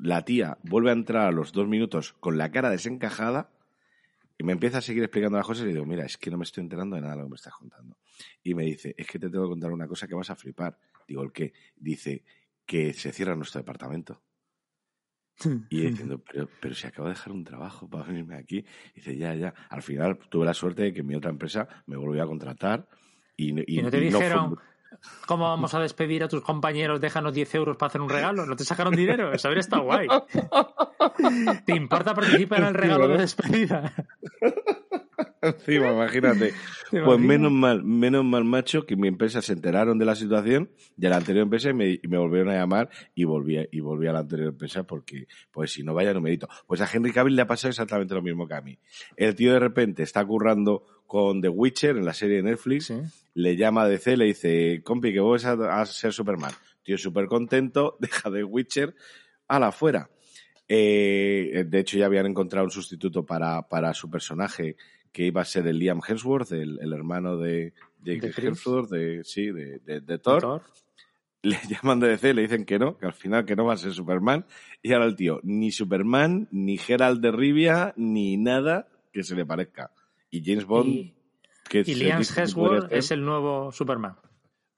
[0.00, 3.50] La tía vuelve a entrar a los dos minutos con la cara desencajada
[4.38, 6.38] y me empieza a seguir explicando las cosas y le digo, mira, es que no
[6.38, 7.96] me estoy enterando de nada de lo que me estás contando.
[8.42, 10.78] Y me dice, es que te tengo que contar una cosa que vas a flipar.
[11.08, 11.52] Digo, ¿el qué?
[11.74, 12.22] Dice,
[12.68, 14.22] que se cierra nuestro departamento.
[15.70, 18.64] Y yo diciendo, pero, pero si acabo de dejar un trabajo para venirme aquí.
[18.94, 19.54] Dice, ya, ya.
[19.70, 22.86] Al final tuve la suerte de que mi otra empresa me volvió a contratar
[23.36, 24.64] y, no- y- Y no te y dijeron, fue-
[25.26, 27.00] ¿Cómo vamos a despedir a tus compañeros?
[27.00, 28.46] Déjanos 10 euros para hacer un regalo.
[28.46, 29.32] ¿No te sacaron dinero?
[29.32, 30.08] Eso habría estado guay.
[31.66, 33.92] ¿Te importa participar en el regalo de despedida?
[35.42, 36.52] Encima, imagínate.
[36.90, 41.08] Pues menos mal, menos mal, macho, que mi empresa se enteraron de la situación de
[41.10, 44.12] la anterior empresa y me, y me volvieron a llamar y volví, y volví a
[44.12, 46.48] la anterior empresa porque, pues si no vaya numerito.
[46.66, 48.78] Pues a Henry Cavill le ha pasado exactamente lo mismo que a mí.
[49.16, 52.94] El tío de repente está currando con The Witcher en la serie de Netflix, Sí.
[53.34, 56.52] le llama a DC, le dice, compi, que vos a, a ser Superman.
[56.82, 58.94] Tío súper contento, deja The Witcher
[59.46, 60.08] a la fuera.
[60.70, 64.76] Eh, de hecho, ya habían encontrado un sustituto para, para su personaje
[65.12, 68.46] que iba a ser el Liam Hemsworth, el, el hermano de Jake De.
[68.48, 70.40] Hemsworth, de, sí, de, de- de Thor.
[70.40, 70.62] Thor.
[71.42, 73.76] Le llaman de DC, le dicen que no, que al final que no va a
[73.76, 74.44] ser Superman.
[74.82, 79.46] Y ahora el tío, ni Superman, ni Geralt de Rivia, ni nada que se le
[79.46, 79.90] parezca.
[80.30, 81.14] Y James Bond, Y,
[81.68, 84.16] que y Liam Hemsworth es el nuevo Superman.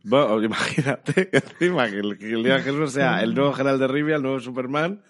[0.02, 5.02] Bueno, imagínate, encima, que, Liam Hemsworth sea el nuevo Geralt de Rivia, el nuevo Superman,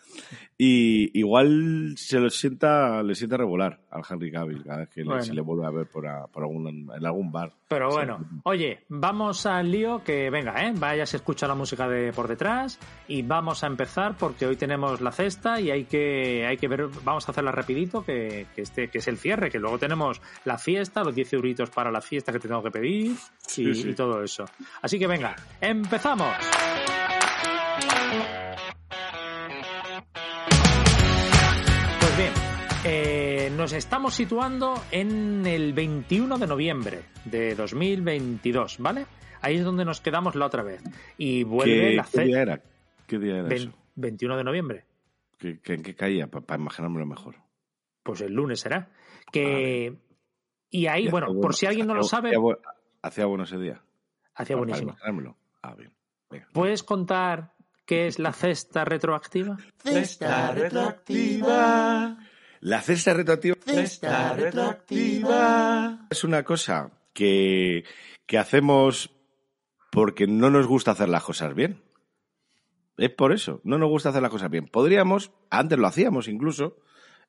[0.63, 5.23] y igual se lo sienta, le sienta regular al Henry Cavill cada vez que le-
[5.23, 7.51] se le vuelve a ver por, a- por algún, en algún bar.
[7.67, 7.97] Pero Sí.
[7.97, 10.75] bueno, oye, vamos al lío, que venga, ¿eh?
[10.77, 15.01] Vaya, se escucha la música de por detrás y vamos a empezar porque hoy tenemos
[15.01, 18.89] la cesta y hay que, hay que ver, vamos a hacerla rapidito, que, que, este,
[18.89, 22.33] que es el cierre, que luego tenemos la fiesta, los 10 euritos para la fiesta
[22.33, 23.89] que te tengo que pedir y, Sí, sí.
[23.89, 24.45] y todo eso.
[24.83, 26.35] Así que venga, empezamos.
[33.61, 39.05] Nos estamos situando en el 21 de noviembre de 2022, ¿vale?
[39.43, 40.83] Ahí es donde nos quedamos la otra vez.
[41.19, 42.63] Y vuelve ¿Qué, la qué fe- día era?
[43.07, 43.73] ¿Qué día era Ve- eso?
[43.97, 44.85] 21 de noviembre.
[45.37, 46.27] ¿Qué, qué- en qué caía?
[46.27, 47.37] Para imaginármelo mejor.
[48.03, 48.89] Pues el lunes será.
[49.31, 49.95] Que.
[50.71, 52.59] Y ahí, Y bueno, por si alguien no lo sabe, Hacía, bu-
[53.03, 53.83] hacía bueno ese día.
[54.37, 54.93] hacía Para buenísimo.
[54.93, 55.37] imaginármelo.
[55.61, 55.93] Ah, bien.
[56.31, 56.49] Venga.
[56.55, 57.53] ¿Puedes contar
[57.85, 59.59] qué es la cesta retroactiva?
[59.77, 62.17] Cesta retroactiva.
[62.61, 66.07] La cesta retroactiva Cesta retroactiva.
[66.11, 67.85] es una cosa que,
[68.27, 69.11] que hacemos
[69.91, 71.83] porque no nos gusta hacer las cosas bien.
[72.99, 74.67] Es por eso, no nos gusta hacer las cosas bien.
[74.69, 76.77] Podríamos, antes lo hacíamos incluso,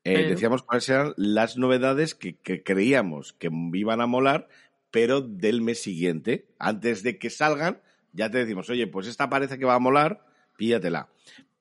[0.04, 4.50] eh, Pero- decíamos cuáles eran las novedades que, que creíamos que iban a molar,
[4.92, 6.48] pero del mes siguiente.
[6.60, 10.26] Antes de que salgan, ya te decimos, oye, pues esta parece que va a molar,
[10.58, 11.08] píllatela.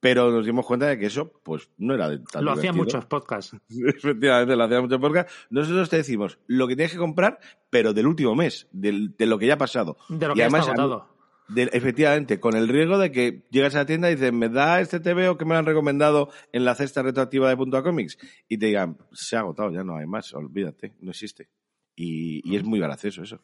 [0.01, 3.55] Pero nos dimos cuenta de que eso, pues, no era tan Lo hacían muchos podcasts.
[3.69, 5.29] Efectivamente, lo hacíamos mucho podcast.
[5.51, 9.39] Nosotros te decimos lo que tienes que comprar, pero del último mes, del- de lo
[9.39, 9.97] que ya ha pasado.
[10.09, 11.11] De lo Y que ya además, está a mí- agotado.
[11.49, 14.81] de- efectivamente, con el riesgo de que llegas a la tienda y dices, ¿me da
[14.81, 18.17] este TVO que me lo han recomendado en la cesta retroactiva de Punto a Comics?
[18.49, 21.51] Y te digan, se ha agotado, ya no hay más, olvídate, no existe.
[21.95, 23.43] Y, y es muy gracioso eso.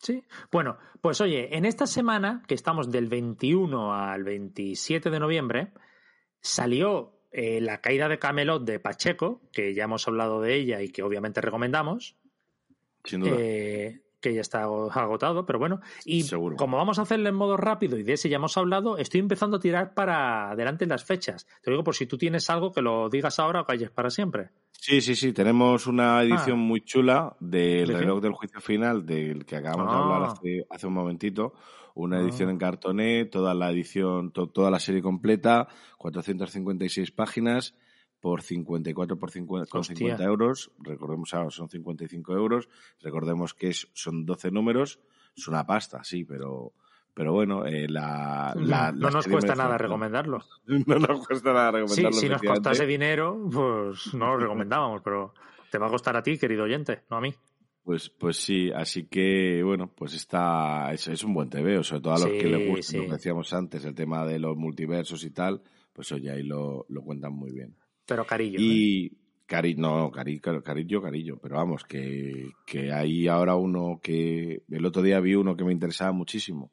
[0.00, 0.22] Sí.
[0.52, 5.72] Bueno, pues oye, en esta semana, que estamos del 21 al 27 de noviembre,
[6.40, 10.88] salió eh, la caída de Camelot de Pacheco, que ya hemos hablado de ella y
[10.90, 12.16] que obviamente recomendamos,
[13.04, 13.36] Sin duda.
[13.38, 15.80] eh, que ya está ago- agotado, pero bueno.
[16.04, 16.56] Y Seguro.
[16.56, 19.58] como vamos a hacerlo en modo rápido y de ese ya hemos hablado, estoy empezando
[19.58, 21.46] a tirar para adelante las fechas.
[21.62, 24.50] Te digo por si tú tienes algo que lo digas ahora o calles para siempre.
[24.72, 25.32] Sí, sí, sí.
[25.32, 27.98] Tenemos una edición muy chula del Ah.
[27.98, 30.02] Reloj del juicio final, del que acabamos de Ah.
[30.02, 31.52] hablar hace, hace un momentito.
[31.94, 32.20] Una Ah.
[32.20, 37.74] edición en cartoné, toda la edición, to- toda la serie completa, 456 páginas
[38.20, 39.96] por 54 por 50, con Hostia.
[39.96, 40.70] 50 euros.
[40.78, 42.68] Recordemos ahora, son 55 euros.
[43.00, 44.98] Recordemos que es- son 12 números.
[45.36, 46.72] Es una pasta, sí, pero,
[47.14, 49.78] pero bueno, eh, la, la- no nos cuesta nada pena.
[49.78, 50.44] recomendarlo.
[50.86, 52.18] No nos cuesta nada Sí, recomendarlo.
[52.20, 55.32] si nos costase dinero, pues no lo recomendábamos, pero
[55.70, 57.32] te va a costar a ti, querido oyente, no a mí.
[57.84, 62.12] Pues, pues sí, así que bueno, pues está, es, es un buen TV, sobre todo
[62.14, 62.96] a los Sí, que les gusta sí.
[62.98, 65.62] lo que decíamos antes, el tema de los multiversos y tal,
[65.94, 67.76] pues oye, ahí lo, lo cuentan muy bien.
[68.08, 68.58] Pero carillo.
[68.58, 68.62] ¿eh?
[68.62, 69.12] Y
[69.46, 74.84] Cari, no, Cari, Cari- Carillo, Carillo, pero vamos, que, que hay ahora uno que, el
[74.86, 76.72] otro día vi uno que me interesaba muchísimo,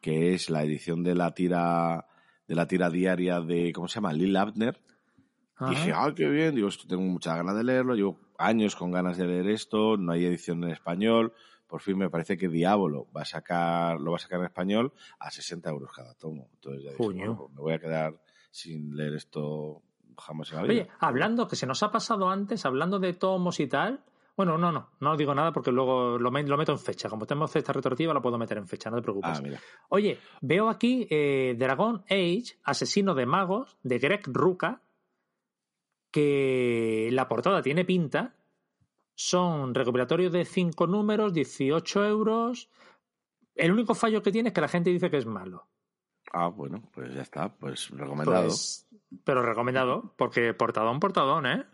[0.00, 2.06] que es la edición de la tira,
[2.48, 4.12] de la tira diaria de, ¿cómo se llama?
[4.12, 4.80] Lil Abner,
[5.58, 5.70] Ajá.
[5.70, 9.16] Dije, ah, qué bien, digo, esto tengo muchas ganas de leerlo, llevo años con ganas
[9.16, 11.32] de leer esto, no hay edición en español,
[11.66, 14.92] por fin me parece que Diablo va a sacar, lo va a sacar en español
[15.18, 16.50] a 60 euros cada tomo.
[16.52, 19.82] Entonces ya dije, bueno, pues me voy a quedar sin leer esto
[20.18, 20.72] jamás en la vida.
[20.72, 24.02] Oye, hablando, que se nos ha pasado antes, hablando de tomos y tal.
[24.36, 27.08] Bueno, no, no, no digo nada porque luego lo, me- lo meto en fecha.
[27.08, 29.38] Como tenemos cesta retroactiva, lo puedo meter en fecha, no te preocupes.
[29.38, 29.58] ah, mira.
[29.88, 34.82] Oye, veo aquí eh, Dragon Age, Asesino de Magos, de Greg Ruca,
[36.10, 38.34] que la portada tiene pinta.
[39.14, 42.68] Son recopilatorios de 5 números, 18 euros.
[43.54, 45.66] El único fallo que tiene es que la gente dice que es malo.
[46.32, 48.42] Ah, bueno, pues ya está, pues recomendado.
[48.48, 48.85] Pues,
[49.24, 51.64] pero recomendado, porque portadón, portadón, ¿eh?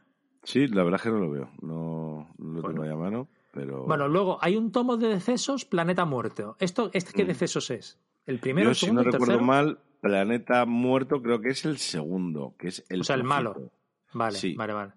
[0.44, 3.28] Sí, la verdad es que no lo veo, no, no lo tengo ahí a mano,
[3.52, 3.84] pero...
[3.84, 6.56] Bueno, luego hay un tomo de decesos, Planeta Muerto.
[6.58, 7.28] ¿Esto, este qué Mm.
[7.28, 7.98] decesos es?
[8.26, 9.46] ¿El primero, Yo, el si segundo, no el recuerdo tercero?
[9.46, 13.70] mal, Planeta Muerto creo que es el segundo, que es el O sea, el malo.
[14.14, 14.54] Vale, Sí.
[14.54, 14.92] vale, vale.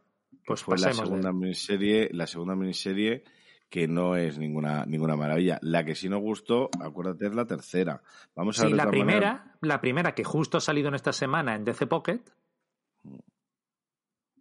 [0.47, 3.23] Pues fue la segunda miniserie, la segunda miniserie
[3.69, 5.59] que no es ninguna, ninguna maravilla.
[5.61, 8.01] La que sí nos gustó, acuérdate, es la tercera.
[8.35, 9.57] Vamos a Sí, ver la otra primera, manera.
[9.61, 12.21] la primera que justo ha salido en esta semana en DC Pocket.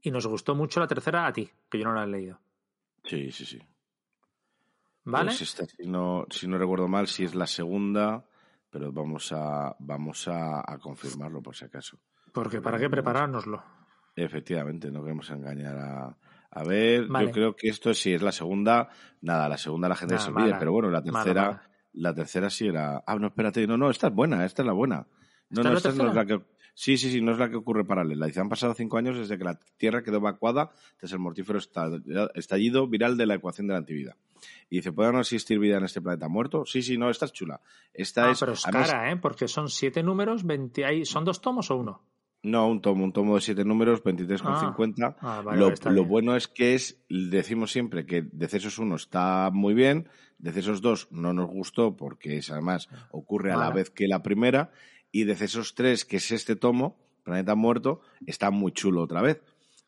[0.03, 2.39] Y nos gustó mucho la tercera a ti, que yo no la he leído.
[3.05, 3.59] Sí, sí, sí.
[5.05, 5.31] ¿Vale?
[5.31, 8.25] Pues esta, si, no, si no recuerdo mal, si es la segunda,
[8.71, 11.99] pero vamos a, vamos a, a confirmarlo por si acaso.
[12.33, 13.63] Porque para qué preparárnoslo.
[14.17, 16.17] Efectivamente, no queremos engañar a.
[16.55, 17.27] A ver, Vale.
[17.27, 18.89] yo creo que esto sí es la segunda.
[19.23, 20.59] Nada, la segunda la gente se olvide, mala.
[20.59, 21.71] pero bueno, la tercera, mala.
[21.95, 23.03] la tercera sí era.
[23.07, 25.07] Ah, no, espérate, no, no, esta es buena, esta es la buena.
[25.51, 26.41] No, ¿Esta no, esta no es la que.
[26.77, 28.27] Sí, sí, sí, no es la que ocurre paralela.
[28.27, 31.89] Dice, han pasado cinco años desde que la Tierra quedó evacuada tras el mortífero esta-
[32.35, 34.17] estallido viral de la ecuación de la antividad.
[34.69, 36.65] Y dice, ¿puede no existir vida en este planeta muerto?
[36.67, 37.61] Sí, sí, no, esta es chula.
[37.93, 38.41] Esta Ah, es.
[38.41, 39.17] pero es cara, ¿eh?
[39.17, 40.85] Porque son siete números, 20...
[40.85, 42.03] hay- ¿son dos tomos o uno?
[42.45, 45.17] No, un tomo, un tomo de siete números, 23,50.
[45.21, 49.51] Ah, vale, lo vale, lo bueno es que es, decimos siempre que Decesos 1 está
[49.53, 54.07] muy bien, Decesos 2 no nos gustó porque es además ocurre a la vez que
[54.07, 54.71] la primera,
[55.11, 59.41] y Decesos 3, que es este tomo, Planeta Muerto, está muy chulo otra vez.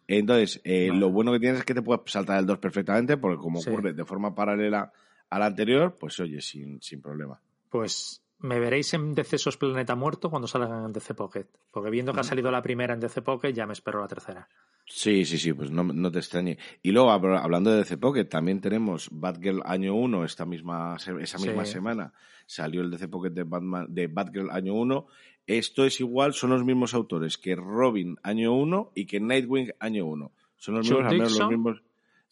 [0.09, 3.39] Entonces, eh, lo bueno que tienes es que te puedes saltar el 2 perfectamente, porque
[3.39, 3.69] como Sí.
[3.69, 4.93] ocurre de forma paralela
[5.29, 7.39] a la anterior, pues oye, sin, sin problema.
[7.69, 11.47] Pues me veréis en Decesos Planeta Muerto cuando salgan en DC Pocket.
[11.71, 14.49] Porque viendo que ha salido la primera en DC Pocket, ya me espero la tercera.
[14.89, 16.59] Sí, sí, sí, pues no, no te extrañe.
[16.83, 21.39] Y luego, habl- hablando de DC Pocket, también tenemos Batgirl año 1, esta misma, esa
[21.39, 21.73] misma Sí.
[21.73, 22.13] semana
[22.47, 25.07] salió el DC Pocket de, Batman, de Batgirl año 1.
[25.49, 30.07] Esto es igual, son los mismos autores que Robin año 1 y que Nightwing año
[30.07, 30.33] 1.
[30.57, 31.83] Son los mismos, al menos los mismos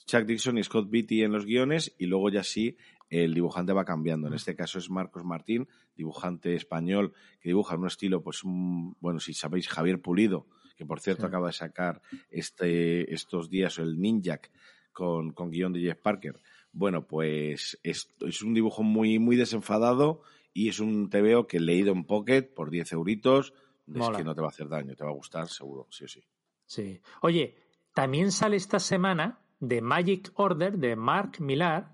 [0.06, 2.76] Chuck Dixon y Scott Beatty en los guiones y luego ya sí
[3.10, 4.28] el dibujante va cambiando.
[4.28, 8.96] En este caso es Marcos Martín, dibujante español que dibuja en un estilo, pues, un-
[9.00, 11.26] bueno, si sabéis, Javier Pulido, que por cierto Sí.
[11.28, 14.50] acaba de sacar este, estos días el Ninjak
[14.92, 16.40] con, con guion de Jeff Parker.
[16.72, 21.60] Bueno, pues es, es un dibujo muy, muy desenfadado y es un TVO que he
[21.60, 23.52] leído en Pocket por 10 euritos.
[23.86, 24.18] Es Mola.
[24.18, 26.22] que no te va a hacer daño, te va a gustar seguro, sí o sí.
[26.66, 27.00] Sí.
[27.20, 27.54] Oye,
[27.92, 31.90] también sale esta semana de Magic Order de Mark Millar,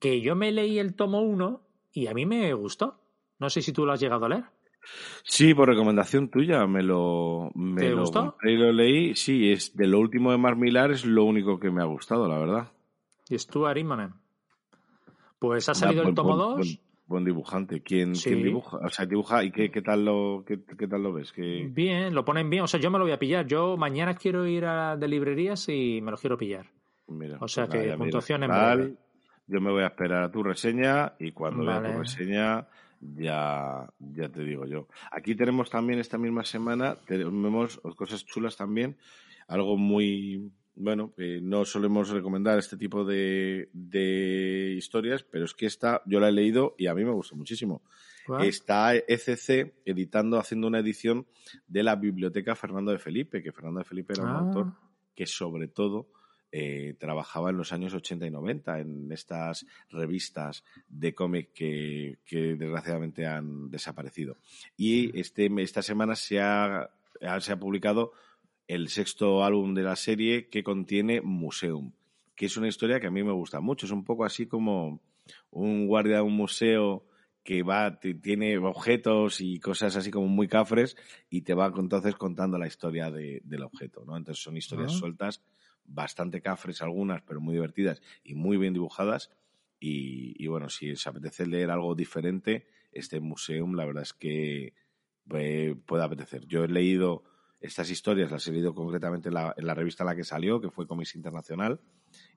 [0.00, 1.60] que yo me leí el tomo 1
[1.92, 3.00] y a mí me gustó.
[3.38, 4.44] No sé si tú lo has llegado a leer.
[5.24, 8.36] Sí, por recomendación tuya me lo, me ¿Te lo gustó?
[8.44, 9.14] y lo leí.
[9.16, 12.28] Sí, es de lo último de Mark Millar es lo único que me ha gustado,
[12.28, 12.72] la verdad.
[13.28, 14.14] Y Stuart Immonen.
[15.38, 16.56] Pues ha salido Buen- el tomo buen- 2.
[16.56, 17.82] Buen, buen dibujante.
[17.82, 18.30] ¿Quién, Sí.
[18.30, 18.78] quién dibuja?
[18.78, 21.32] O sea, dibuja y qué, qué tal lo qué, qué tal lo ves?
[21.32, 22.62] ¿Qué- Bien, lo ponen bien.
[22.62, 23.46] O sea, yo me lo voy a pillar.
[23.46, 26.66] Yo mañana quiero ir a de librerías y me lo quiero pillar.
[27.08, 28.78] Mira, O sea pues nada, que me puntuación en tal.
[28.78, 28.96] breve.
[29.48, 31.94] Yo me voy a esperar a tu reseña y cuando vea Vale.
[31.94, 32.66] tu reseña
[33.00, 34.88] ya, ya te digo yo.
[35.12, 38.96] Aquí tenemos también esta misma semana, tenemos cosas chulas también,
[39.46, 45.66] algo muy, bueno, que no solemos recomendar este tipo de, de historias, pero es que
[45.66, 47.82] esta yo la he leído y a mí me gustó muchísimo.
[48.40, 51.28] Está ECC editando, haciendo una edición
[51.68, 54.72] de la biblioteca Fernando de Felipe, que Fernando de Felipe era un Ah, autor
[55.14, 56.08] que sobre todo
[56.52, 62.54] eh, trabajaba en los años 80 y 90 en estas revistas de cómic que, que
[62.56, 64.36] desgraciadamente han desaparecido.
[64.76, 66.88] Y este, esta semana se ha,
[67.40, 68.12] se ha publicado
[68.68, 71.92] el sexto álbum de la serie que contiene Museum,
[72.34, 73.86] que es una historia que a mí me gusta mucho.
[73.86, 75.00] Es un poco así como
[75.50, 77.04] un guardia de un museo
[77.44, 80.96] que va, tiene objetos y cosas así como muy cafres
[81.30, 84.16] y te va entonces contando la historia de- del objeto, ¿no?
[84.16, 84.98] Entonces son historias Ah.
[84.98, 85.42] sueltas,
[85.88, 89.30] bastante cafres algunas, pero muy divertidas y muy bien dibujadas.
[89.78, 94.74] Y, y bueno, si os apetece leer algo diferente, este museum la verdad es que
[95.34, 96.46] eh, puede apetecer.
[96.46, 97.24] Yo he leído
[97.60, 100.60] estas historias, las he leído concretamente en la, en la revista en la que salió,
[100.60, 101.80] que fue Comics Internacional,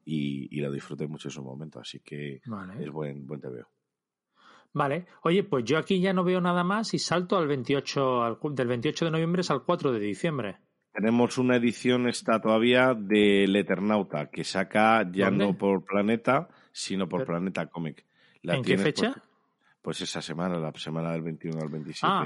[0.05, 2.83] y, y lo disfruté mucho en su momento, así que Vale.
[2.83, 3.67] es buen, buen TVO.
[4.71, 5.07] Vale.
[5.23, 8.67] Oye, pues yo aquí ya no veo nada más y salto al 28, al del
[8.67, 10.59] 28 de noviembre al 4 de diciembre.
[10.93, 15.45] Tenemos una edición esta todavía del Eternauta, que saca ya ¿Dónde?
[15.45, 18.05] no por Planeta, sino por Pero- Planeta Comic.
[18.41, 19.11] La ¿En qué fecha?
[19.13, 19.23] Pues,
[19.81, 22.07] pues esa semana, la semana del 21 al 27.
[22.07, 22.21] Ah,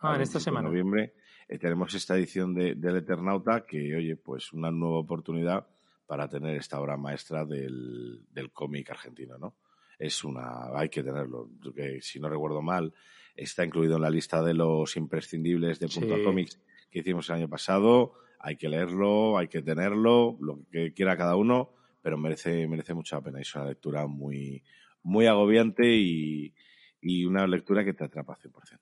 [0.00, 0.68] ah, en esta 27 de semana.
[0.68, 1.14] noviembre,
[1.48, 5.66] eh, tenemos esta edición de, del Eternauta, que, oye, pues una nueva oportunidad
[6.06, 9.54] para tener esta obra maestra del, del cómic argentino, ¿no?
[9.98, 11.50] es una, hay que tenerlo.
[11.76, 12.92] Que, si no recuerdo mal,
[13.36, 16.24] está incluido en la lista de los imprescindibles de Punto Sí.
[16.24, 16.58] Comics
[16.90, 18.14] que hicimos el año pasado.
[18.38, 23.20] Hay que leerlo, hay que tenerlo, lo que quiera cada uno, pero merece, merece mucha
[23.20, 23.40] pena.
[23.40, 24.64] Es una lectura muy,
[25.02, 26.54] muy agobiante y,
[27.00, 28.78] y una lectura que te atrapa 100%.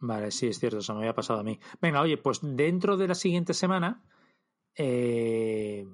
[0.00, 1.58] Vale, sí, es cierto, eso me había pasado a mí.
[1.80, 4.02] Venga, oye, pues dentro de la siguiente semana
[4.76, 5.86] eh,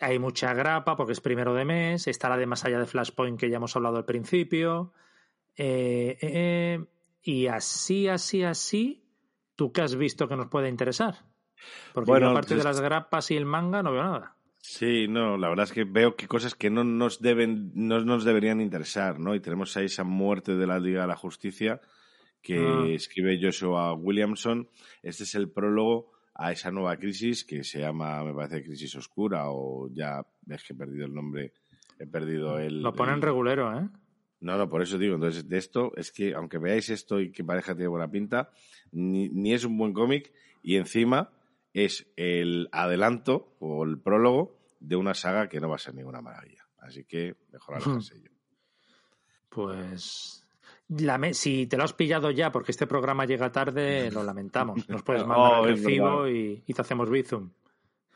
[0.00, 3.38] hay mucha grapa porque es primero de mes, está la de más allá de Flashpoint
[3.38, 4.92] que ya hemos hablado al principio.
[5.56, 6.86] eh, eh,
[7.22, 9.07] y así, así, así,
[9.58, 11.16] ¿tú qué has visto que nos puede interesar?
[11.92, 14.36] Porque Bueno, aparte de las grapas y el manga no veo nada.
[14.60, 18.24] Sí, no, la verdad es que veo que cosas que no nos deben, no nos
[18.24, 19.34] deberían interesar, ¿no?
[19.34, 21.80] Y tenemos ahí esa muerte de la Liga de la Justicia
[22.40, 22.86] que Ah.
[22.86, 24.68] escribe Joshua Williamson.
[25.02, 29.44] Este es el prólogo a esa nueva crisis que se llama, me parece, Crisis Oscura
[29.50, 31.52] o ya ves que he perdido el nombre,
[31.98, 32.80] he perdido el...
[32.80, 33.88] Lo ponen el- regulero, ¿eh?
[34.40, 37.42] No, no, por eso digo, entonces de esto es que aunque veáis esto y que
[37.42, 38.50] pareja tiene buena pinta,
[38.92, 41.30] ni, ni es un buen cómic y encima
[41.72, 46.20] es el adelanto o el prólogo de una saga que no va a ser ninguna
[46.20, 46.66] maravilla.
[46.78, 48.30] Así que mejor alejarse yo.
[49.48, 50.46] Pues
[50.88, 54.88] la si te lo has pillado ya porque este programa llega tarde, lo lamentamos.
[54.88, 57.50] Nos puedes Oh, mandar el es recibo y, y te hacemos bizum.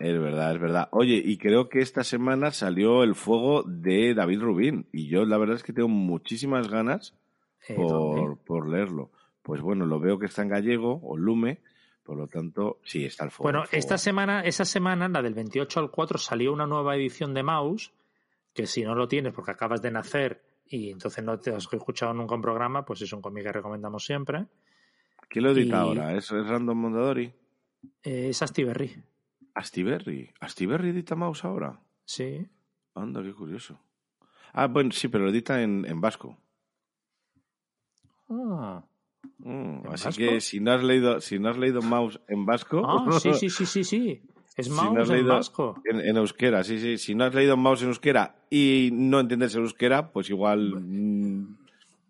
[0.04, 0.88] Es verdad, es verdad.
[0.90, 5.38] Oye, y creo que esta semana salió el fuego de David Rubín y yo la
[5.38, 7.14] verdad es que tengo muchísimas ganas
[7.76, 9.10] por, por leerlo.
[9.42, 11.60] Pues bueno, lo veo que está en gallego o lume,
[12.02, 13.44] por lo tanto, sí, está el fuego.
[13.44, 13.78] Bueno, el fuego.
[13.78, 17.92] esta semana, esa semana, la del 28 al 4, salió una nueva edición de Mouse,
[18.52, 22.12] que si no lo tienes porque acabas de nacer y entonces no te has escuchado
[22.12, 24.46] nunca un programa, pues es un cómic que recomendamos siempre.
[25.28, 26.16] ¿Quién lo edita y- ahora?
[26.16, 27.32] ¿Es, es Random Mondadori?
[28.02, 28.92] Eh, es Astiberri.
[29.54, 30.30] Astiberri.
[30.40, 31.80] ¿Astiberri edita Mouse ahora?
[32.04, 32.46] Sí.
[32.94, 33.78] Anda, qué curioso.
[34.52, 36.38] Ah, bueno, sí, pero lo edita en, en vasco.
[38.28, 38.84] Ah,
[39.38, 40.18] Mm, ¿En así vasco?
[40.18, 43.50] que si no has leído, si no has leído Mouse en vasco, Ah, sí, sí,
[43.50, 44.22] sí, sí, sí.
[44.56, 45.82] Es Si Mouse no has en leído- vasco.
[45.84, 46.98] en, en euskera, sí, sí.
[46.98, 51.61] Si no has leído Mouse en euskera y no entiendes el euskera, pues igual mm,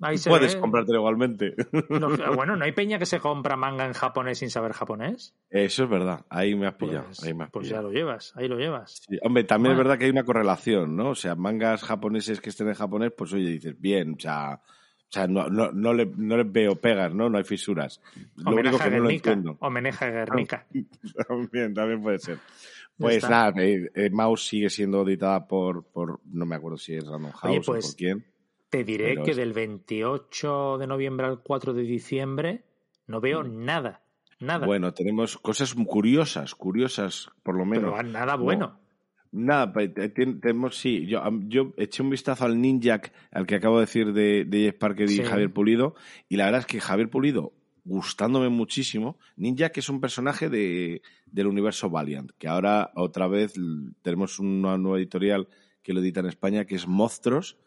[0.02, 0.60] Ahí se puedes ve.
[0.60, 1.54] comprártelo igualmente.
[2.36, 5.34] Bueno, ¿no hay peña que se compra manga en japonés sin saber japonés?
[5.48, 6.24] Eso es verdad.
[6.28, 7.04] Ahí me has pillado.
[7.06, 9.02] Pues, ahí me has pues ya lo llevas, ahí lo llevas.
[9.08, 11.10] Sí, Hombre, también es verdad que hay una correlación, ¿no?
[11.10, 15.08] O sea, mangas japoneses que estén en japonés, pues oye, dices, bien, o sea, o
[15.08, 17.28] sea no, no, no, le, no les veo pegas, ¿no?
[17.28, 18.00] No hay fisuras.
[18.36, 19.56] Lo único Homenaje a que no lo entiendo.
[19.60, 20.66] Homenaje a Guernica.
[21.28, 22.38] También, también puede ser.
[22.96, 27.06] Pues nada, eh, eh, Mouse sigue siendo editada por, por, no me acuerdo si es
[27.06, 28.31] Random House Oye, o pues, por quién.
[28.72, 32.64] Te diré que del 28 de noviembre al 4 de diciembre
[33.06, 34.00] no veo nada.
[34.40, 34.64] Nada.
[34.64, 34.66] Mm.
[34.66, 37.92] Bueno, tenemos cosas curiosas, curiosas, por lo menos.
[37.94, 38.80] pero nada bueno.
[39.30, 39.70] Nada,
[40.14, 41.04] tenemos, sí.
[41.06, 44.78] Yo, yo eché un vistazo al Ninjak, al que acabo de decir de, de Jeff
[44.78, 45.22] Parker y Sí.
[45.22, 45.94] Javier Pulido,
[46.30, 47.52] y la verdad es que Javier Pulido,
[47.84, 53.52] gustándome muchísimo, Ninjak es un personaje de, del universo Valiant, que ahora otra vez
[54.00, 55.46] tenemos una nueva editorial
[55.82, 57.58] que lo edita en España, que es Monstros,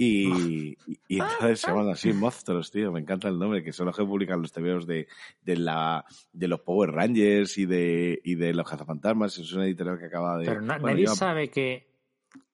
[0.00, 3.86] y, y, y entonces se llaman así Monstros, tío, me encanta el nombre, que son
[3.86, 5.08] los que publican los tebeos de,
[5.42, 9.98] de, la, de los Power Rangers y de, y de los cazafantasmas, es una editorial
[9.98, 10.46] que acaba de...
[10.46, 11.88] Pero bueno, nadie lleva- sabe que,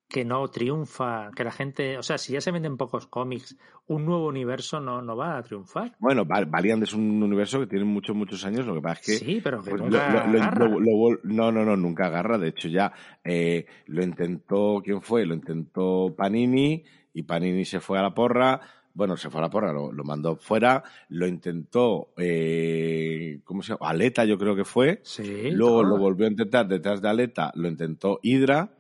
[0.09, 4.07] que no triunfa, que la gente, o sea, si ya se venden pocos cómics, un
[4.07, 5.95] nuevo universo no, no va a triunfar.
[5.99, 8.65] Bueno, Val- Valiant es un universo que tiene muchos, muchos años.
[8.65, 9.13] Lo que pasa es que.
[9.27, 10.69] sí, pero que pues, nunca lo- lo- lo- agarra.
[10.69, 12.39] lo- no, no, no, nunca agarra.
[12.39, 14.81] De hecho, ya eh, lo intentó.
[14.83, 15.27] ¿Quién fue?
[15.27, 16.83] Lo intentó Panini
[17.15, 18.61] y Panini se fue a la porra.
[18.93, 20.85] Bueno, se fue a la porra, lo, lo mandó fuera.
[21.09, 22.13] Lo intentó.
[22.17, 23.89] Eh, ¿Cómo se llama?
[23.91, 25.01] Aleta, yo creo que fue.
[25.03, 28.71] Sí, Luego lo volvió a intentar detrás de Aleta, lo intentó Hydra.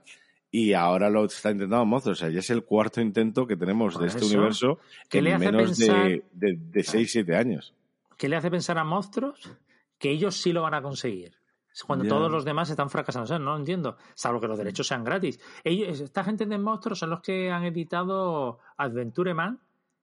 [0.50, 2.18] Y ahora lo está intentando Monstruos.
[2.18, 4.28] O sea, ya es el cuarto intento que tenemos Por de este eso.
[4.34, 7.74] universo ¿Qué en le hace menos pensar- de, de, de 6-7 años.
[8.16, 9.50] ¿Qué le hace pensar a monstruos
[9.98, 11.32] que ellos sí lo van a conseguir?
[11.86, 13.24] Cuando todos los demás están fracasando.
[13.24, 13.96] O sea, no lo entiendo.
[14.14, 15.40] Salvo que los derechos sean gratis.
[15.64, 19.60] Ellos, esta gente de monstruos son los que han editado Adventure Man,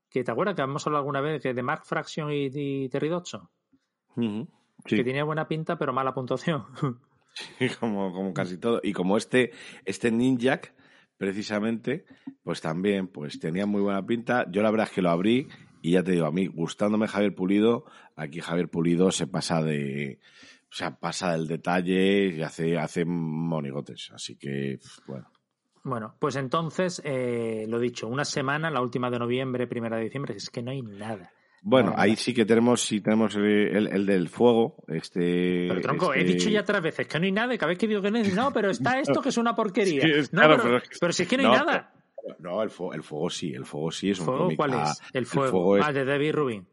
[0.09, 3.07] que te acuerdas que hemos hablado alguna vez que de Mark Fraction y, y Terry
[3.07, 3.47] Dodson.
[4.15, 6.65] Sí, que tenía buena pinta pero mala puntuación.
[7.79, 8.81] como, como casi todo.
[8.83, 9.51] Y como este,
[9.85, 10.73] este Ninjak,
[11.17, 12.05] precisamente,
[12.43, 14.45] pues también pues tenía muy buena pinta.
[14.51, 15.47] Yo la verdad es que lo abrí
[15.81, 17.85] y ya te digo, a mí, gustándome Javier Pulido,
[18.15, 20.19] aquí Javier Pulido se pasa de...
[20.71, 24.09] O sea, pasa del detalle y hace, hace monigotes.
[24.13, 25.27] Así que, bueno.
[25.83, 30.35] Bueno, pues entonces, eh, lo dicho, una semana, la última de noviembre, primera de diciembre,
[30.37, 31.31] es que no hay nada.
[31.63, 32.03] Bueno, Nada.
[32.03, 35.65] ahí sí que tenemos, sí tenemos el, el- el del fuego, este...
[35.67, 37.77] Pero tronco, he este- dicho ya tres veces que no hay nada y cada vez
[37.77, 40.01] que digo que no hay, no, pero está esto que es una porquería.
[40.01, 41.93] Sí, es- no, claro, pero, pero es que- pero si es que no hay nada.
[42.39, 44.57] No, el fuego, el fuego sí, el fuego sí es un ¿Fuego cómic.
[44.57, 45.01] cuál Ah, es?
[45.13, 45.77] El fuego.
[45.77, 46.67] es Ah, de David Rubin.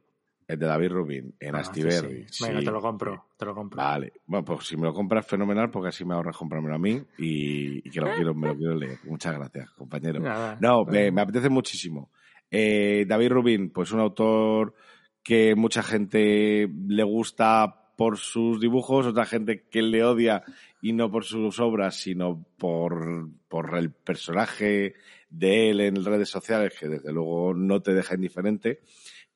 [0.49, 2.25] El de David Rubin, en Ah, Astiberri.
[2.25, 2.45] sí, sí.
[2.45, 2.65] Venga, sí.
[2.65, 3.77] te lo compro, te lo compro.
[3.77, 7.01] Vale, bueno, pues si me lo compras, fenomenal, porque así me ahorras comprármelo a mí
[7.19, 8.99] y, y que lo quiero, me lo quiero leer.
[9.05, 10.19] Muchas gracias, compañero.
[10.21, 10.57] Nada.
[10.61, 12.11] No, me, me apetece muchísimo.
[12.51, 14.75] Eh, David Rubin, pues un autor
[15.23, 20.45] que mucha gente le gusta por sus dibujos, otra gente que le odia
[20.81, 24.95] y no por sus obras, sino por, por el personaje
[25.29, 28.81] de él en redes sociales, que desde luego no te deja indiferente,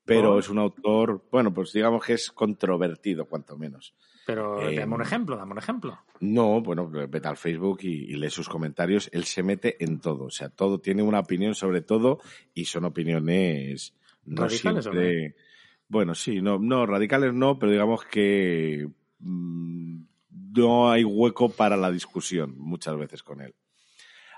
[0.05, 0.39] pero Oh.
[0.39, 3.95] es un autor, bueno, pues digamos que es controvertido, cuanto menos.
[4.27, 5.99] Pero Eh, dame un ejemplo, dame un ejemplo.
[6.21, 9.09] No, bueno, vete al Facebook y, y lee sus comentarios.
[9.13, 12.21] Él se mete en todo, o sea, todo tiene una opinión sobre todo
[12.55, 13.95] y son opiniones
[14.25, 15.35] no ¿Radicales siempre.
[15.89, 18.89] Bueno, sí, no, no radicales no, pero digamos que
[19.19, 20.03] mm,
[20.57, 23.55] no hay hueco para la discusión muchas veces con él.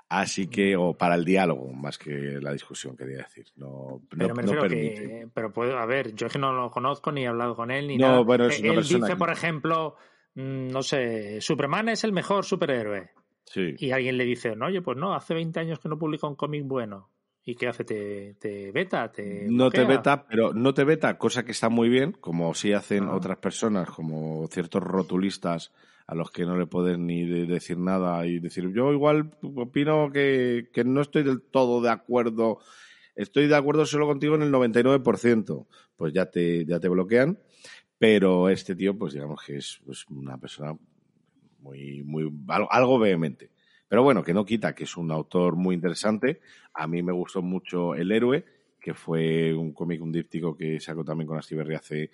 [0.08, 3.46] Así que, o para el diálogo, más que la discusión, quería decir.
[3.56, 4.94] No, Pero no, me no permite.
[4.94, 5.28] que.
[5.32, 7.88] Pero puedo, a ver, yo es que no lo conozco ni he hablado con él
[7.88, 8.20] ni No, nada.
[8.20, 9.96] bueno, es Eh, una él dice, que- por ejemplo,
[10.34, 13.10] mm, no sé, Superman es el mejor superhéroe.
[13.46, 13.74] Sí.
[13.78, 16.36] Y alguien le dice, no, oye, pues no, hace 20 años que no publica un
[16.36, 17.10] cómic bueno.
[17.46, 17.84] ¿Y qué hace?
[17.84, 19.10] ¿Te, te beta?
[19.12, 22.72] ¿Te No te beta, pero no te beta, cosa que está muy bien, como sí
[22.72, 23.14] hacen Ah.
[23.14, 25.72] otras personas, como ciertos rotulistas
[26.06, 30.10] a los que no le pueden ni de- decir nada y decir, yo igual opino
[30.12, 32.58] que, que no estoy del todo de acuerdo,
[33.14, 37.38] estoy de acuerdo solo contigo en el 99%, pues ya te, ya te bloquean,
[37.98, 40.76] pero este tío, pues digamos que es pues, una persona
[41.60, 43.50] muy, muy, algo, algo vehemente.
[43.88, 46.40] Pero bueno, que no quita que es un autor muy interesante.
[46.72, 48.44] A mí me gustó mucho El Héroe,
[48.80, 52.10] que fue un cómic, un díptico que sacó también con Astiberri hace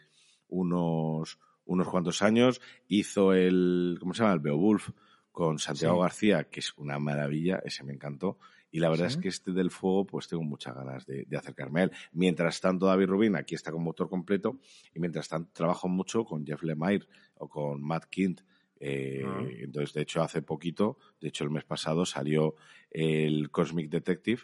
[0.49, 2.61] unos, unos cuantos años.
[2.89, 4.35] Hizo el, ¿cómo se llama?
[4.35, 4.91] El Beowulf
[5.33, 6.01] con Santiago Sí.
[6.03, 8.39] García, que es una maravilla, ese me encantó.
[8.73, 9.17] Y la verdad Sí.
[9.17, 11.93] es que este del fuego, pues tengo muchas ganas de, de acercarme a él.
[12.13, 14.61] Mientras tanto, David Rubin aquí está como autor completo
[14.95, 18.43] y mientras tanto trabajo mucho con Jeff Lemire o con Matt Kint.
[18.83, 19.45] Eh, Ah.
[19.59, 22.55] Entonces, de hecho, hace poquito, de hecho el mes pasado, salió
[22.91, 24.43] el Cosmic Detective,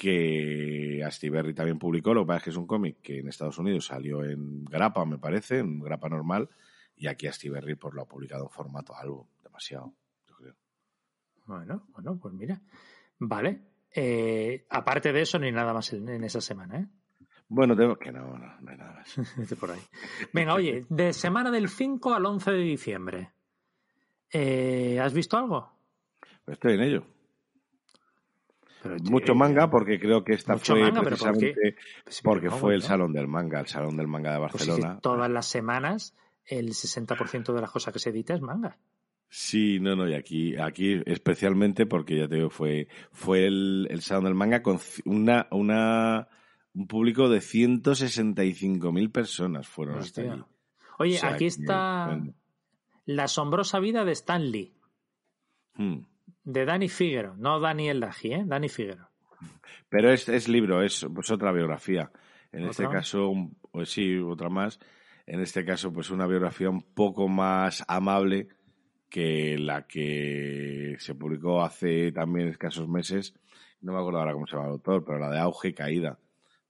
[0.00, 2.14] que Astiberri también publicó.
[2.14, 5.04] Lo que pasa es que es un cómic que en Estados Unidos salió en grapa,
[5.04, 6.48] me parece, en grapa normal,
[6.96, 9.92] y aquí Astiberri pues, lo ha publicado en formato álbum, demasiado,
[10.26, 10.54] yo creo.
[11.44, 12.58] Bueno, bueno, pues mira.
[13.18, 13.60] Vale.
[13.94, 16.86] Eh, aparte de eso, ni nada más en, en esa semana, ¿eh?
[17.48, 19.58] Bueno, tengo que no, no, no hay nada más.
[19.60, 19.80] Por ahí.
[20.32, 23.30] Venga, oye, de semana del 5 al 11 de diciembre.
[24.32, 25.70] Eh, ¿Has visto algo?
[26.46, 27.19] Estoy en ello.
[28.82, 32.82] Pero, Mucho eh, manga, porque creo que esta fue precisamente pues, porque fue el.
[32.82, 34.98] Salón del Manga, el Salón del Manga de Pues Barcelona.
[35.00, 36.14] todas las semanas
[36.46, 38.78] el 60% de las cosas que se edita es manga.
[39.28, 44.00] Sí, no, no, y aquí, aquí especialmente porque ya te digo, fue, fue el, el
[44.02, 46.26] Salón del Manga con una, una,
[46.74, 50.42] un público de 165.000 personas fueron hasta allí.
[50.98, 52.34] Oye, O sea aquí que, está bueno.
[53.06, 54.72] La asombrosa vida de Stan Lee,
[55.74, 56.00] Hmm.
[56.52, 58.42] De Danny Figueroa, no Daniel Daji, ¿eh?
[58.46, 59.10] Danny Figueroa.
[59.88, 62.10] Pero es, es libro, es pues otra biografía.
[62.52, 63.32] En este caso,
[63.70, 64.78] pues sí, otra más.
[65.26, 68.48] En este caso, pues una biografía un poco más amable
[69.08, 73.34] que la que se publicó hace también escasos meses.
[73.80, 76.18] No me acuerdo ahora cómo se llama el autor, pero la de Auge y Caída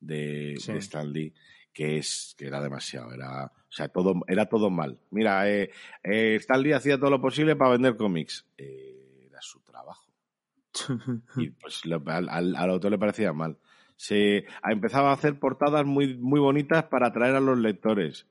[0.01, 0.73] de, Sí.
[0.73, 1.35] de Stan Lee,
[1.73, 4.99] que es que era demasiado, era, o sea, todo, era todo mal.
[5.11, 5.71] Mira, eh,
[6.03, 8.47] eh, Stan Lee hacía todo lo posible para vender cómics.
[8.59, 9.00] Eh,
[11.37, 13.59] y pues al, al- al autor le parecía mal.
[13.97, 18.27] Se empezaba a hacer portadas muy, muy bonitas para atraer a los lectores.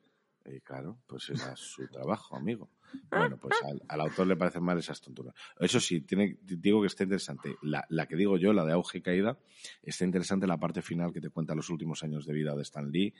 [0.46, 2.70] Y claro, pues era su trabajo, amigo.
[3.12, 5.36] Bueno, pues al, al autor le parecen mal esas tonturas.
[5.60, 7.56] Eso sí, tiene, digo que está interesante.
[7.62, 9.38] La, la que digo yo, la de auge y caída,
[9.84, 12.90] está interesante la parte final que te cuenta los últimos años de vida de Stan
[12.90, 13.14] Lee.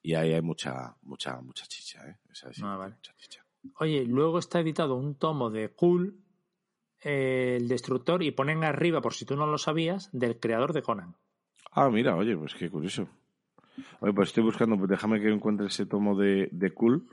[0.00, 2.16] Y ahí hay mucha, mucha, mucha chicha, ¿eh?
[2.30, 2.94] Esa sí, Ah, vale.
[2.94, 3.44] mucha chicha.
[3.80, 6.16] Oye, luego está editado un tomo de Cool,
[7.04, 10.82] eh, el destructor, y ponen arriba, por si tú no lo sabías, del creador de
[10.82, 11.14] Conan.
[11.72, 13.08] Ah, mira, oye, pues qué curioso.
[14.00, 17.06] Oye, pues estoy buscando, pues déjame que encuentre ese tomo de, de Cool.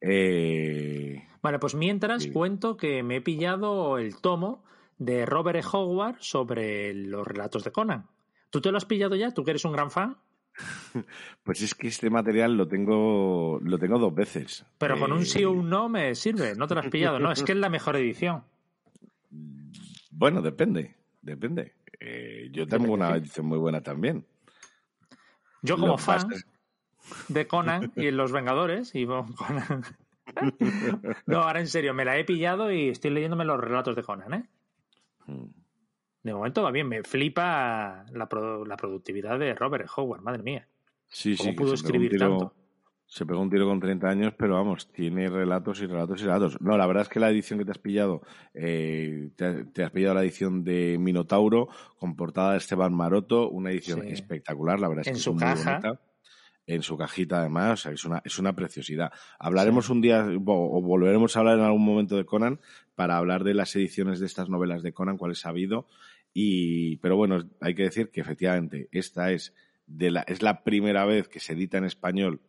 [0.00, 2.30] Eh, Vale, pues mientras Sí.
[2.32, 4.64] cuento que me he pillado el tomo
[4.98, 5.62] de Robert E.
[5.72, 8.06] Howard sobre los relatos de Conan.
[8.50, 9.32] ¿Tú te lo has pillado ya?
[9.32, 10.16] ¿Tú que eres un gran fan?
[11.44, 14.64] pues es que este material lo tengo, lo tengo dos veces.
[14.78, 17.18] Pero con un Eh, sí o un no me sirve, no te lo has pillado.
[17.18, 18.42] No, es que es la mejor edición.
[20.20, 21.72] Bueno, depende, depende.
[21.98, 24.26] Eh, yo tengo Depende, una edición muy buena también.
[25.62, 26.28] Yo como que fan
[27.28, 29.82] de Conan y Los Vengadores y Conan.
[31.26, 34.34] No, ahora en serio, me la he pillado y estoy leyéndome los relatos de Conan,
[34.34, 34.44] ¿eh?
[35.26, 35.46] Mm.
[36.22, 36.86] De momento va bien.
[36.86, 40.68] Me flipa la, pro- la productividad de Robert Howard, madre mía.
[41.08, 42.54] Sí, ¿Cómo sí, pudo escribir tiro- tanto?
[43.12, 46.60] Se pegó un tiro con 30 años, pero vamos, tiene relatos y relatos y relatos.
[46.60, 48.22] No, la verdad es que la edición que te has pillado,
[48.54, 53.72] eh, te, te has pillado la edición de Minotauro con portada de Esteban Maroto, una
[53.72, 54.12] edición Sí.
[54.12, 55.70] espectacular, la verdad es En que es muy caja.
[55.80, 56.00] bonita.
[56.68, 59.10] En su cajita, además, o sea, es una, es una preciosidad.
[59.40, 62.60] Hablaremos un día, o o volveremos a hablar en algún momento de Conan,
[62.94, 65.88] para hablar de las ediciones de estas novelas de Conan, cuáles ha habido.
[66.32, 69.52] Y, pero bueno, hay que decir que efectivamente esta es,
[69.88, 72.40] de la, es la primera vez que se edita en español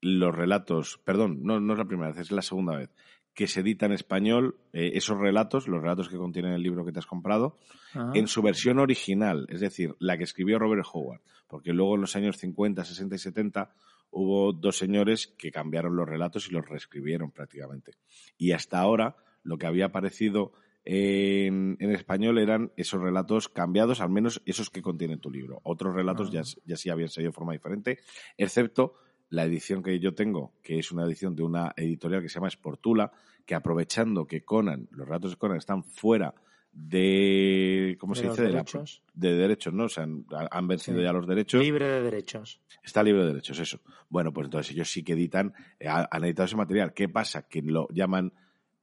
[0.00, 2.90] los relatos, perdón, no, no es la primera vez, es la segunda vez
[3.34, 6.90] que se edita en español eh, esos relatos, los relatos que contienen el libro que
[6.90, 7.56] te has comprado,
[7.94, 12.02] Ah, en su versión original, es decir, la que escribió Robert Howard, porque luego en
[12.02, 13.70] los años 50, 60 y 70
[14.10, 17.92] hubo dos señores que cambiaron los relatos y los reescribieron prácticamente.
[18.36, 20.52] Y hasta ahora lo que había aparecido
[20.84, 25.60] en, en español eran esos relatos cambiados, al menos esos que contienen tu libro.
[25.62, 28.00] Otros relatos ya, ya sí habían salido de forma diferente,
[28.36, 28.94] excepto
[29.30, 32.50] la edición que yo tengo, que es una edición de una editorial que se llama
[32.50, 33.12] Sportula,
[33.46, 36.34] que aprovechando que Conan, los relatos de Conan están fuera
[36.72, 38.42] de, ¿cómo de se dice?
[38.42, 39.02] De, la- derechos.
[39.14, 39.84] de derechos, ¿no?
[39.84, 41.04] O sea, han, han vencido Sí.
[41.04, 41.60] ya los derechos.
[41.62, 42.60] Libre de derechos.
[42.82, 43.80] Está libre de derechos, eso.
[44.08, 46.94] Bueno, pues entonces ellos sí que editan, eh, ha- han editado ese material.
[46.94, 47.48] ¿Qué pasa?
[47.48, 48.32] Que lo llaman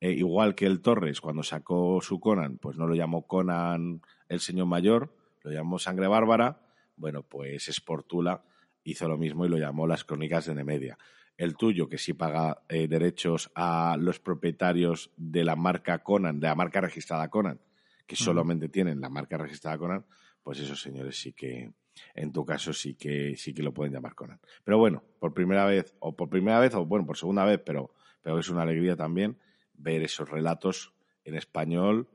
[0.02, 4.40] eh, igual que el Torres cuando sacó su Conan, pues no lo llamó Conan el
[4.40, 6.60] señor mayor, lo llamó Sangre Bárbara.
[6.98, 8.44] Bueno, pues Sportula
[8.86, 10.98] hizo lo mismo y lo llamó Las Crónicas de Nemedia.
[11.38, 16.48] El tuyo, que sí paga eh, derechos a los propietarios de la marca Conan, de
[16.48, 17.60] la marca registrada Conan,
[18.08, 20.06] que solamente tienen la marca registrada Conan,
[20.42, 21.74] pues esos señores sí que,
[22.14, 24.40] en tu caso sí que sí que lo pueden llamar Conan.
[24.64, 27.94] Pero bueno, por primera vez, o por primera vez, o bueno, por segunda vez, pero,
[28.22, 29.38] pero es una alegría también
[29.74, 30.94] ver esos relatos
[31.26, 32.08] en español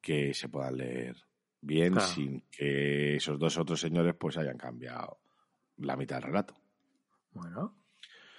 [0.00, 1.16] que se puedan leer
[1.60, 2.08] bien Claro.
[2.08, 5.18] sin que esos dos otros señores pues hayan cambiado
[5.78, 6.54] la mitad del relato.
[7.32, 7.76] Bueno,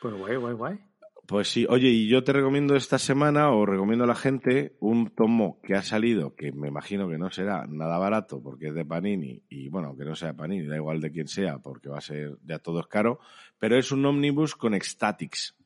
[0.02, 0.80] pues guay, guay, guay.
[1.28, 5.10] Pues sí, oye, y yo te recomiendo esta semana, o recomiendo a la gente, un
[5.14, 8.86] tomo que ha salido, que me imagino que no será nada barato, porque es de
[8.86, 12.02] Panini, y bueno, que no sea Panini, da igual de quién sea, porque va a
[12.02, 13.20] ser, ya todo es caro,
[13.60, 15.58] pero es un ómnibus con Ecstatics.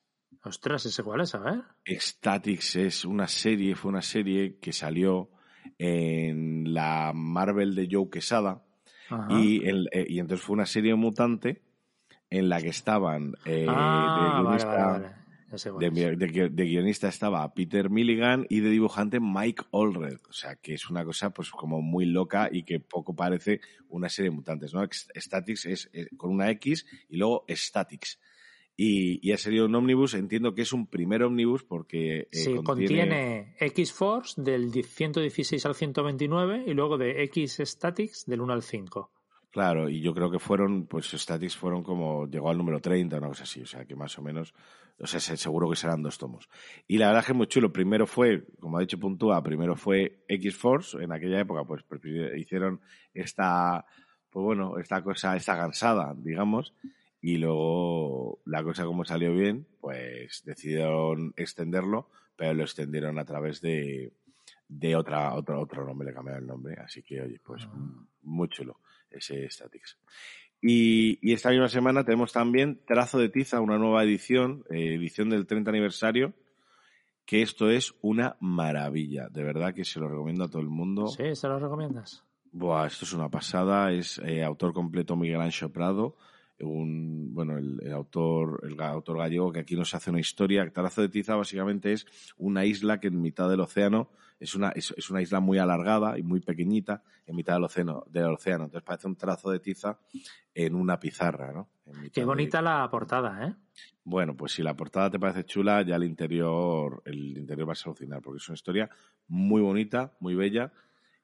[0.44, 1.62] Ostras, ese cuál es, a ver.
[1.86, 5.30] Ecstatics es una serie, fue una serie que salió
[5.78, 8.64] en la Marvel de Joe Quesada.
[9.30, 11.62] Y, el- eh, y entonces fue una serie mutante
[12.30, 15.22] en la que estaban eh, ah, de vale, guionista- vale, vale.
[15.52, 16.18] Ya sé cuál de, es.
[16.20, 20.20] de gui- de guionista estaba Peter Milligan y de dibujante Mike Allred.
[20.30, 23.60] O sea, que es una cosa pues como muy loca y que poco parece
[23.90, 24.82] una serie de mutantes, ¿no?
[24.90, 28.18] Statics es, eh, con una X y luego Statics.
[28.78, 32.56] Y, y ha salido un ómnibus, entiendo que es un primer ómnibus porque eh, Sí,
[32.64, 33.56] contiene...
[33.60, 39.12] X-Force del 116 al 129 y luego de X-Statics del 1 al 5.
[39.52, 43.20] Claro, y yo creo que fueron, pues Statics fueron como, llegó al número 30 o
[43.20, 44.54] una cosa así, o sea que más o menos,
[44.98, 46.48] o sea, se- seguro que serán dos tomos.
[46.88, 49.76] Y la verdad es que es muy chulo, primero fue, como ha dicho Puntúa, primero
[49.76, 52.80] fue X-Force, en aquella época pues prefi- hicieron
[53.14, 53.86] esta,
[54.30, 56.74] pues bueno, esta cosa, esta gansada, digamos,
[57.22, 63.62] y luego la cosa como salió bien, pues decidieron extenderlo, pero lo extendieron a través
[63.62, 64.14] de,
[64.68, 68.06] de otra, otro, otro nombre, le cambiaron el nombre, así que oye, pues Ah.
[68.24, 69.98] muy chulo ese Statics.
[70.62, 75.30] Y, y esta misma semana tenemos también Trazo de Tiza, una nueva edición, eh, edición
[75.30, 76.34] del 30 aniversario,
[77.26, 79.28] que esto es una maravilla.
[79.30, 81.08] De verdad que se lo recomiendo a todo el mundo.
[81.08, 81.36] ¿Sí?
[81.36, 82.24] ¿Se lo recomiendas?
[82.52, 83.92] Buah, esto es una pasada.
[83.92, 86.16] Es eh, autor completo Miguel Ancho Prado,
[86.64, 90.70] un, bueno, el, el autor, el autor gallego que aquí nos hace una historia.
[90.72, 92.06] Trazo de Tiza básicamente es
[92.38, 94.10] una isla que en mitad del océano
[94.40, 98.04] es una, es, es una isla muy alargada y muy pequeñita en mitad del océano,
[98.10, 98.64] del océano.
[98.66, 100.00] Entonces parece un trazo de tiza
[100.54, 101.70] en una pizarra, ¿no?
[102.12, 103.56] Qué de- bonita la portada, ¿eh?
[104.04, 107.90] bueno, pues si la portada te parece chula, ya el interior, el interior vas a
[107.90, 108.90] alucinar, porque es una historia
[109.28, 110.72] muy bonita, muy bella,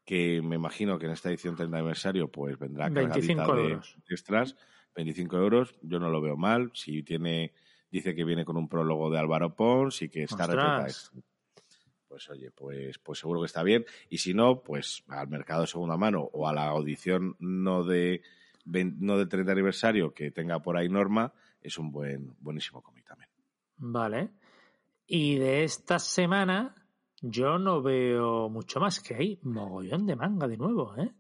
[0.06, 4.56] que me imagino que en esta edición 30 aniversario pues vendrá 25 cargadita de extras,
[4.98, 7.54] 25 euros, yo no lo veo mal, si tiene,
[7.92, 10.88] dice que viene con un prólogo de Álvaro Pons y que está repleta.
[12.08, 13.86] Pues oye, pues, pues seguro que está bien.
[14.10, 18.24] Y si no, pues al mercado de segunda mano o a la audición no de,
[18.66, 21.32] no de 30 aniversario que tenga por ahí norma,
[21.62, 23.30] es un buen, buenísimo cómic también.
[23.78, 24.32] Vale.
[25.06, 26.74] Y de esta semana
[27.22, 31.14] yo no veo mucho más, que hay mogollón de manga de nuevo, ¿eh?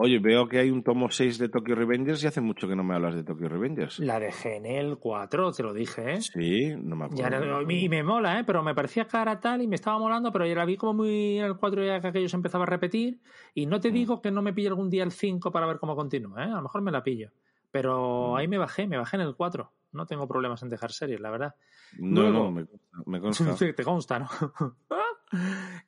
[0.00, 2.84] Oye, veo que hay un tomo 6 de Tokyo Revengers y hace mucho que no
[2.84, 3.98] me hablas de Tokyo Revengers.
[3.98, 6.20] La dejé en el 4, te lo dije, ¿eh?
[6.22, 7.62] Sí, no me acuerdo.
[7.68, 8.44] y me mola, ¿eh?
[8.44, 11.40] Pero me parecía cara tal y me estaba molando, pero ya la vi como muy
[11.40, 13.18] en el 4 ya que aquello se empezaba a repetir.
[13.54, 13.80] Y no Mm.
[13.80, 16.50] te digo que no me pille algún día el 5 para ver cómo continúa, ¿eh?
[16.52, 17.32] A lo mejor me la pillo.
[17.72, 18.36] Pero Mm.
[18.36, 19.72] ahí me bajé, me bajé en el 4.
[19.90, 21.54] No tengo problemas en dejar series, la verdad.
[21.98, 22.66] No, Luego- no, me.
[23.06, 23.44] Me consta.
[23.76, 24.28] Te consta, ¿no?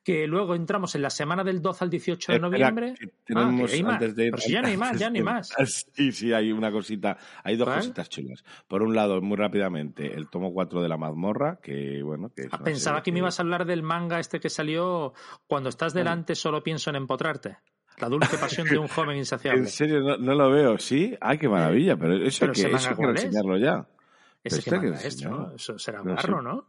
[0.03, 2.93] que luego entramos en la semana del 12 al 18 de Espera, noviembre.
[2.99, 3.93] que tenemos Ah, que hay más.
[3.93, 5.51] antes de ir- Pero si ya no hay más, ya no hay más.
[5.93, 8.43] Sí, sí, hay una cosita, hay dos cositas chulas.
[8.67, 12.59] Por un lado, muy rápidamente, el tomo 4 de la mazmorra, que bueno, que Ah,
[12.63, 15.13] Pensaba que me ibas a hablar del manga este que salió
[15.47, 17.57] Cuando estás delante solo pienso en empotrarte.
[17.97, 19.61] La dulce pasión de un joven insaciable.
[19.61, 21.15] En serio, no, no lo veo, ¿sí?
[21.19, 23.85] Ay, qué maravilla, pero eso Pero que ese eso enseñarlo ya.
[24.43, 25.21] Ese Este que que manga es.
[25.23, 25.51] ¿no?
[25.53, 26.27] Eso será No sé.
[26.27, 26.65] barro, ¿no?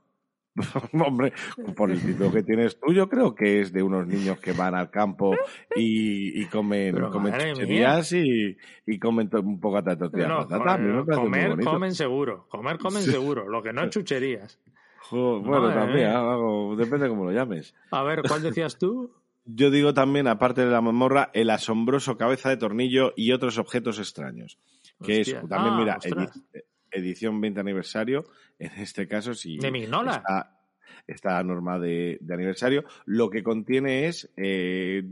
[0.92, 1.32] Hombre,
[1.74, 4.74] por el título que tienes tú, yo creo que es de unos niños que van
[4.74, 5.34] al campo
[5.74, 10.28] y, y comen, Pero comen madre chucherías y, y comen un poco de tortilla de
[10.28, 12.46] No, comer, comen seguro.
[12.48, 13.10] Comer, comen Sí.
[13.12, 13.48] seguro.
[13.48, 14.58] Lo que no es chucherías.
[14.98, 17.74] Jo, bueno, Madre también, depende cómo lo llames.
[17.90, 19.10] A ver, ¿cuál decías tú?
[19.44, 23.98] Yo digo también, aparte de la mazmorra, el asombroso cabeza de tornillo y otros objetos
[23.98, 24.58] extraños.
[25.02, 25.40] Que Hostia.
[25.40, 26.40] es también, Ah, mira, ostras.
[26.92, 28.24] Edi- edición 20 aniversario.
[28.58, 29.58] En este caso, sí.
[29.58, 30.16] ¿De Mignola?
[30.16, 30.58] Está,
[31.06, 32.84] esta norma de, de aniversario.
[33.06, 35.02] Lo que contiene es eh,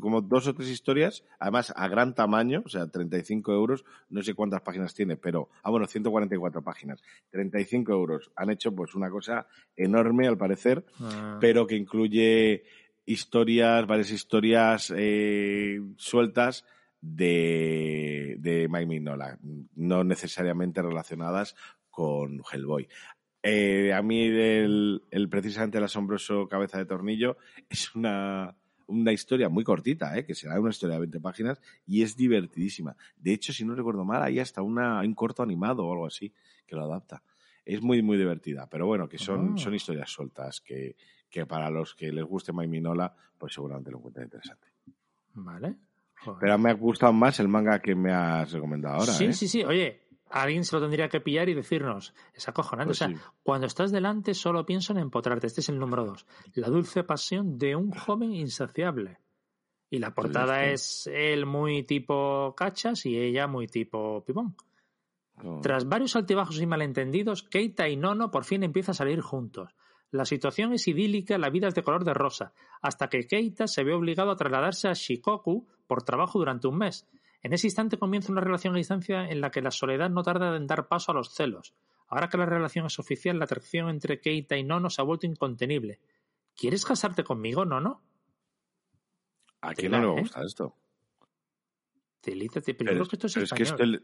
[0.00, 3.84] como dos o tres historias, además a gran tamaño, o sea, 35 euros.
[4.10, 5.48] No sé cuántas páginas tiene, pero.
[5.62, 7.02] Ah, bueno, 144 páginas.
[7.30, 8.30] 35 euros.
[8.36, 9.46] Han hecho pues una cosa
[9.76, 12.64] enorme, al parecer Ah, pero que incluye
[13.04, 16.64] historias, varias historias eh, sueltas
[17.14, 19.38] de, de Mike Mignola,
[19.74, 21.54] no necesariamente relacionadas
[21.90, 22.88] con Hellboy.
[23.42, 27.36] Eh, a mí el, el precisamente el asombroso cabeza de tornillo
[27.70, 28.56] es una,
[28.88, 30.24] una historia muy cortita, ¿eh?
[30.24, 32.96] que será una historia de 20 páginas y es divertidísima.
[33.16, 36.32] De hecho, si no recuerdo mal, hay hasta una, un corto animado o algo así
[36.66, 37.22] que lo adapta.
[37.64, 39.58] Es muy, muy divertida, pero bueno, que son, Ah.
[39.58, 40.96] son historias sueltas que,
[41.30, 44.68] que para los que les guste Mike Minola, pues seguramente lo encuentren interesante.
[45.34, 45.76] Vale.
[46.26, 46.40] Joder.
[46.40, 49.12] Pero me ha gustado más el manga que me has recomendado ahora.
[49.12, 49.32] sí, ¿eh?
[49.32, 49.64] sí, sí.
[49.64, 52.14] Oye, alguien se lo tendría que pillar y decirnos.
[52.34, 52.90] Es acojonante.
[52.90, 53.22] Pues o sea, sí.
[53.42, 55.46] cuando estás delante solo pienso en empotrarte.
[55.46, 56.26] Este es el número dos.
[56.54, 59.18] La dulce pasión de un joven insaciable.
[59.88, 64.56] Y la portada Pues es él muy tipo cachas y ella muy tipo pibón.
[65.42, 65.60] No.
[65.60, 69.70] Tras varios altibajos y malentendidos, Keita y Nono por fin empiezan a salir juntos.
[70.16, 72.52] La situación es idílica, la vida es de color de rosa,
[72.82, 77.06] hasta que Keita se ve obligado a trasladarse a Shikoku por trabajo durante un mes.
[77.42, 80.56] En ese instante comienza una relación a distancia en la que la soledad no tarda
[80.56, 81.74] en dar paso a los celos.
[82.08, 85.26] Ahora que la relación es oficial, la atracción entre Keita y Nono se ha vuelto
[85.26, 86.00] incontenible.
[86.56, 88.02] ¿Quieres casarte conmigo, Nono?
[89.60, 90.46] ¿A quién no le va a ¿eh?
[90.46, 90.74] esto?
[92.20, 93.94] Telízate, pero, Pero, que esto es pero es que español.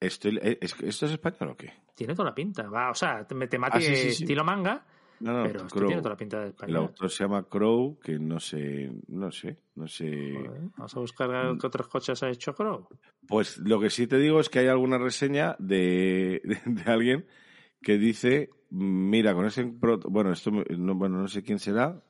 [0.00, 1.72] esto, esto- eh, es que ¿esto es español o qué?
[1.94, 2.68] Tiene toda la pinta.
[2.68, 4.22] Va, o sea, te- temática Ah, sí, sí, sí.
[4.24, 4.84] estilo manga,
[5.24, 5.86] No, no, pero esto Crow.
[5.88, 9.58] tiene toda la pinta de El autor se llama Crow, que no sé, no sé,
[9.74, 10.32] no sé.
[10.34, 12.86] Joder, Vamos a buscar qué otras coches ha hecho Crow.
[13.26, 17.26] Pues lo que sí te digo es que hay alguna reseña de, de, de alguien
[17.80, 22.02] que dice, mira, con este empro- bueno, esto no, bueno, no sé quién será,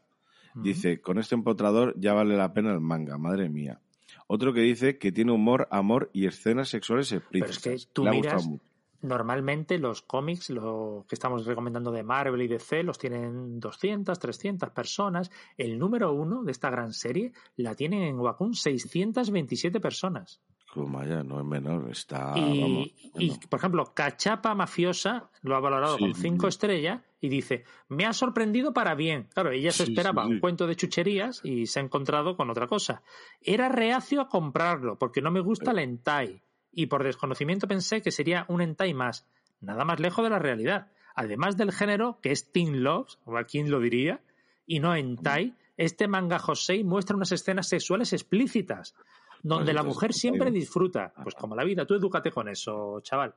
[0.57, 3.81] dice, con este empotrador ya vale la pena el manga, madre mía.
[4.27, 7.57] Otro que dice que tiene humor, amor y escenas sexuales Pero explícitas.
[7.77, 8.65] es que tú Le miras, gustado mucho.
[9.05, 14.71] Normalmente los cómics, lo que estamos recomendando de Marvel y DC, los tienen 200, 300
[14.71, 15.31] personas.
[15.57, 20.41] El número uno de esta gran serie la tienen en Wacom 627 personas.
[20.73, 26.03] Como ya no es menor, está, y, por ejemplo, Cachapa Mafiosa lo ha valorado Sí,
[26.03, 26.49] con sí, 5 sí.
[26.49, 29.29] estrellas y dice, me ha sorprendido para bien.
[29.35, 32.67] Claro, ella se Sí, esperaba un cuento de chucherías y se ha encontrado con otra
[32.67, 33.03] cosa.
[33.41, 36.43] Era reacio a comprarlo porque no me gusta el hentai
[36.77, 39.27] y por desconocimiento pensé que sería un hentai más.
[39.61, 40.89] Nada más lejos de la realidad.
[41.15, 44.21] Además del género que es Teen Loves, o a quién lo diría,
[44.67, 48.95] y no hentai, este manga Josei muestra unas escenas sexuales explícitas
[49.43, 51.13] donde la mujer siempre disfruta.
[51.23, 53.35] Pues como la vida, tú edúcate con eso, chaval.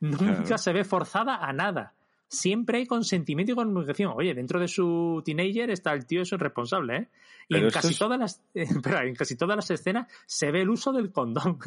[0.00, 1.94] Nunca se ve forzada a nada.
[2.26, 4.14] Siempre hay consentimiento y comunicación.
[4.16, 7.08] Oye, dentro de su teenager está el tío, es un responsable, ¿eh?
[7.48, 10.92] Y en casi, es- todas las, en casi todas las escenas se ve el uso
[10.92, 11.58] del condón.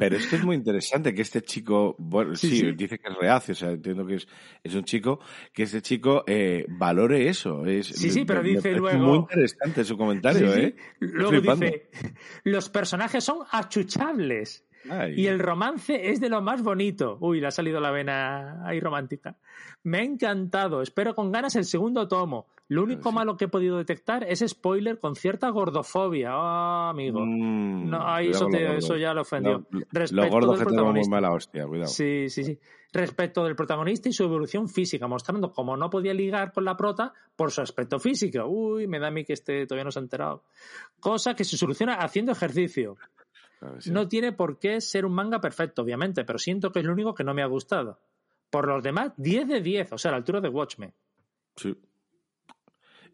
[0.00, 2.72] Pero esto es muy interesante, que este chico, bueno, Sí, sí, sí.
[2.72, 4.26] dice que es reacio, o sea, entiendo que es,
[4.64, 5.20] es un chico,
[5.52, 7.64] que este chico eh, valore eso.
[7.66, 10.66] Es, Sí, sí, pero me dice luego- Muy interesante su comentario, Sí, sí.
[10.66, 10.76] ¿eh?
[11.00, 11.90] Luego dice,
[12.44, 15.14] los personajes son achuchables Ay.
[15.20, 17.18] Y el romance es de lo más bonito.
[17.20, 19.36] Uy, le ha salido la vena ahí romántica.
[19.82, 20.80] Me ha encantado.
[20.82, 22.46] Espero con ganas el segundo tomo.
[22.68, 23.14] Lo único Sí.
[23.14, 26.30] malo que he podido detectar es spoiler con cierta gordofobia.
[26.32, 27.20] Ah, amigo.
[27.20, 29.66] Mm, No, ahí eso, te- eso ya lo ofendió.
[29.70, 31.88] No, lo- Respecto los gordos del que tenemos muy mala hostia, cuidado.
[31.88, 32.58] Sí, sí, sí.
[32.92, 37.12] Respecto del protagonista y su evolución física, mostrando cómo no podía ligar con la prota
[37.36, 38.46] por su aspecto físico.
[38.46, 40.44] Uy, me da a mí que este todavía no se ha enterado.
[41.00, 42.96] Cosa que se soluciona haciendo ejercicio.
[43.86, 47.14] No tiene por qué ser un manga perfecto, obviamente, pero siento que es lo único
[47.14, 48.00] que no me ha gustado.
[48.48, 50.94] Por los demás, 10 de 10, o sea, a la altura de Watchmen.
[51.56, 51.76] Sí.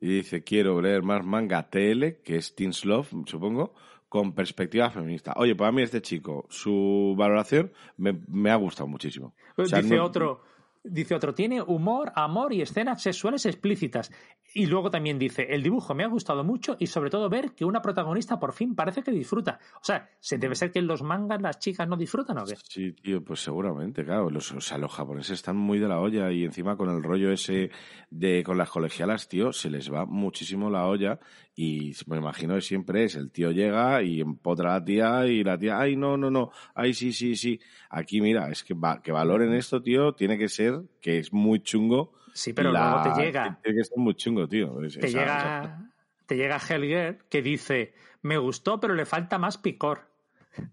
[0.01, 3.75] Y dice, quiero leer más manga TL, que es Teen Love, supongo,
[4.09, 5.33] con perspectiva feminista.
[5.37, 9.35] Oye, para mí este chico, su valoración me, me ha gustado muchísimo.
[9.57, 10.43] O sea, dice no- otro,
[10.89, 14.13] dice otro, tiene humor, amor y escenas sexuales explícitas.
[14.55, 17.65] Y luego también dice, el dibujo me ha gustado mucho y sobre todo ver que
[17.65, 19.59] una protagonista por fin parece que disfruta.
[19.75, 22.55] O sea, ¿se debe ser que en los mangas las chicas no disfrutan o qué?
[22.63, 24.31] Sí, tío, pues seguramente, claro.
[24.31, 27.33] Los, o sea, los japoneses están muy de la olla y encima con el rollo
[27.33, 27.71] ese
[28.11, 31.19] de con las colegialas, tío, se les va muchísimo la olla
[31.55, 35.43] y me imagino que siempre es el tío llega y empotra a la tía y
[35.43, 37.59] la tía, ay, no, no, no, ay, sí, sí, sí.
[37.91, 41.61] Aquí, mira, es que, va, que valoren esto, tío, tiene que ser que es muy
[41.61, 42.13] chungo.
[42.35, 44.83] Sí, pero la- luego te llega, Tiene que ser muy chungo, tío.
[44.83, 45.91] Es- te esa- llega, esa-
[46.27, 50.09] te llega Helger que dice, me gustó, pero le falta más picor.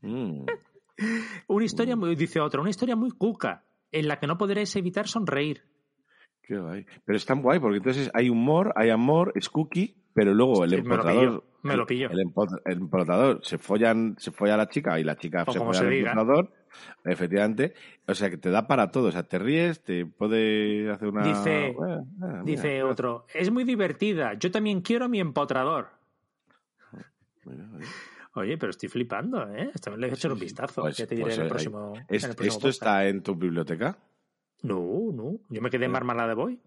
[0.01, 0.45] Mm.
[1.47, 5.07] Una historia muy, dice otro, una historia muy cuca, en la que no podréis evitar
[5.07, 5.63] sonreír.
[6.41, 6.85] Qué guay.
[7.05, 10.71] Pero es tan guay porque entonces hay humor, hay amor, es cookie, pero luego el
[10.71, 11.21] Sí, me lo empotrador.
[11.29, 12.09] pillo, me lo pillo.
[12.09, 12.19] El,
[12.65, 15.79] el empotrador se follan, se folla a la chica y la chica O se folla
[15.79, 16.51] al empotrador.
[17.05, 17.73] Efectivamente.
[18.07, 19.07] O sea que te da para todo.
[19.07, 21.23] O sea, te ríes, te puede hacer una.
[21.23, 25.89] Dice- Bueno, mira, Dice mira, otro, es muy divertida, yo también quiero mi empotrador.
[27.45, 27.65] mira.
[28.35, 29.69] Oye, pero estoy flipando, ¿eh?
[29.75, 30.81] Esta vez le he hecho un vistazo.
[30.81, 31.93] Pues- ya te diré pues, en el eh, próximo.
[32.09, 32.65] Es- en el próximo ¿Esto podcast.
[32.81, 33.97] está en tu biblioteca?
[34.63, 35.37] No, no.
[35.49, 36.59] Yo me quedé en Marmalade de Boy.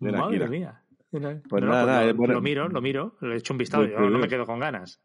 [0.00, 0.82] Madre mía.
[1.10, 1.30] Pues No,
[1.68, 2.34] nada, no, nada, lo, eh, bueno.
[2.34, 3.82] lo miro, lo miro, le he hecho un vistazo.
[3.84, 5.00] Pues, Yo no pues, me quedo con ganas.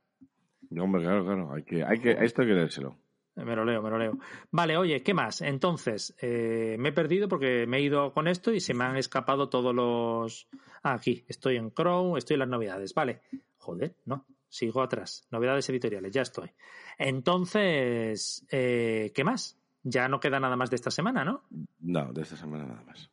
[0.80, 1.54] Hombre, claro, claro.
[1.54, 2.98] Hay que, hay que, esto hay que leérselo.
[3.36, 4.18] Me lo leo, me lo leo.
[4.52, 5.42] Vale, oye, ¿qué más?
[5.42, 8.98] Entonces, eh, me he perdido porque me he ido con esto y se me han
[8.98, 10.48] escapado todos los...
[10.82, 12.96] Ah, aquí, estoy en Chrome, estoy en las novedades.
[12.96, 13.22] Vale.
[13.58, 15.28] Joder, no, sigo atrás.
[15.30, 16.50] Novedades editoriales, ya estoy.
[16.98, 19.60] Entonces, eh, ¿qué más?
[19.84, 21.44] Ya no queda nada más de esta semana, ¿no?
[21.80, 23.12] No, de esta semana nada más.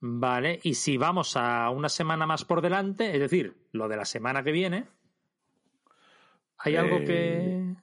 [0.00, 4.04] Vale, y si vamos a una semana más por delante, es decir, lo de la
[4.04, 4.86] semana que viene,
[6.58, 7.74] ¿hay algo Eh, que...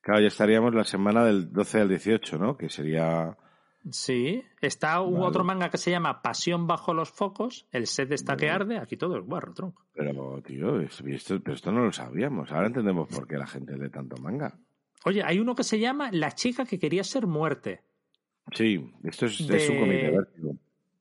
[0.00, 2.56] Claro, ya estaríamos la semana del 12 al 18, ¿no?
[2.56, 3.36] Que sería.
[3.90, 5.26] Sí, está un Vale.
[5.26, 8.96] otro manga que se llama Pasión bajo los focos, el set está que arde, aquí
[8.96, 9.84] todo es guarro, tronco.
[9.94, 12.50] Pero, tío, es- esto, pero esto no lo sabíamos.
[12.52, 14.58] Ahora entendemos por qué la gente lee tanto manga.
[15.04, 17.82] Oye, hay uno que se llama La chica que quería ser muerte.
[18.52, 20.54] Sí, esto es, De- es un comité vértigo.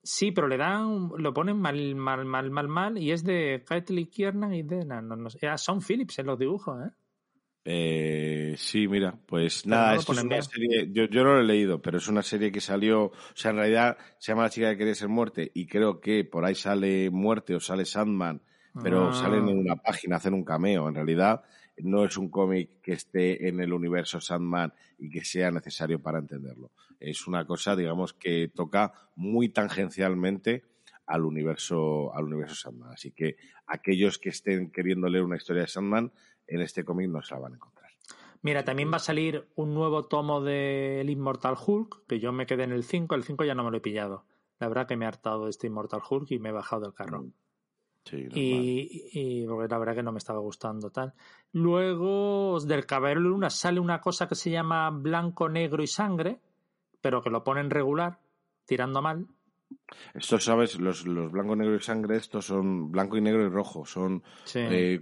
[0.04, 4.06] Sí, pero le dan, lo ponen mal, mal, mal, mal, mal, y es de Kaitley
[4.08, 6.92] Kiernan y de, no, no, no sé, ah, son Phillips en los dibujos, ¿eh?
[7.70, 11.34] Eh, sí, mira, pues Pero nada, no lo esto es una serie, yo, yo no
[11.34, 14.44] lo he leído, pero es una serie que salió, o sea, en realidad se llama
[14.44, 17.84] La chica que quería ser muerte y creo que por ahí sale muerte o sale
[17.84, 18.42] Sandman,
[18.82, 19.14] pero Ah.
[19.14, 20.88] salen en una página, hacen un cameo.
[20.88, 21.42] En realidad
[21.80, 26.20] no es un cómic que esté en el universo Sandman y que sea necesario para
[26.20, 26.72] entenderlo.
[27.02, 30.64] Es una cosa, digamos, que toca muy tangencialmente
[31.06, 32.94] al universo, al universo Sandman.
[32.94, 36.14] Así que aquellos que estén queriendo leer una historia de Sandman,
[36.48, 37.92] en este cómic no se la van a encontrar.
[38.42, 42.64] Mira, también va a salir un nuevo tomo del Immortal Hulk, que yo me quedé
[42.64, 44.26] en el 5, el 5 ya no me lo he pillado.
[44.60, 46.94] La verdad que me he hartado de este Immortal Hulk y me he bajado del
[46.94, 47.26] carro.
[48.06, 48.36] Sí, normal.
[48.36, 51.14] Y, y porque la verdad que no me estaba gustando tal.
[51.52, 56.40] Luego del Caballero de Luna sale una cosa que se llama Blanco, Negro y Sangre,
[57.02, 58.20] pero que lo ponen regular,
[58.66, 59.28] tirando mal.
[60.14, 60.80] Estos, ¿sabes?
[60.80, 63.86] Los, los blanco, negro y sangre, estos son blanco y negro y rojo.
[63.86, 64.60] Son Sí.
[64.60, 65.02] eh,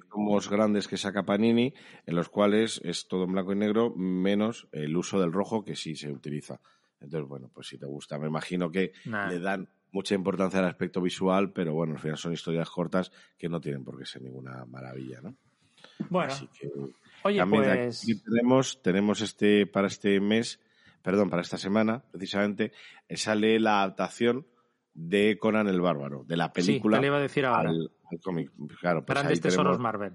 [0.50, 1.74] grandes que saca Panini,
[2.06, 5.76] en los cuales es todo en blanco y negro, menos el uso del rojo que
[5.76, 6.60] sí se utiliza.
[7.00, 9.28] Entonces, bueno, pues si te gusta, me imagino que Nah.
[9.30, 13.48] le dan mucha importancia al aspecto visual, pero bueno, al final son historias cortas que
[13.50, 15.36] no tienen por qué ser ninguna maravilla, ¿no?
[16.10, 16.70] Bueno, Así que
[17.24, 18.02] oye, también pues.
[18.04, 20.60] aquí tenemos, tenemos este, para este mes,
[21.02, 22.72] perdón, para esta semana, precisamente,
[23.08, 24.46] eh, sale la adaptación
[24.96, 27.70] de Conan el Bárbaro, de la película Sí, te lo iba a decir ahora.
[27.70, 28.52] al, al cómic.
[28.80, 30.14] Claro, pues Grandes tesoros tenemos- Marvel.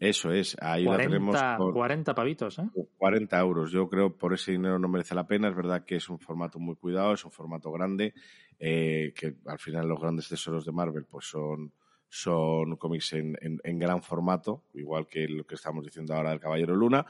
[0.00, 2.68] Eso es, ahí la tenemos 40, por 40 pavitos, ¿eh?
[2.96, 3.70] 40 euros.
[3.70, 5.48] Yo creo por ese dinero no merece la pena.
[5.48, 8.12] Es verdad que es un formato muy cuidado, es un formato grande,
[8.58, 11.72] eh, que al final los grandes tesoros de Marvel pues son,
[12.08, 16.40] son cómics en, en, en, gran formato, igual que lo que estamos diciendo ahora del
[16.40, 17.06] Caballero Luna,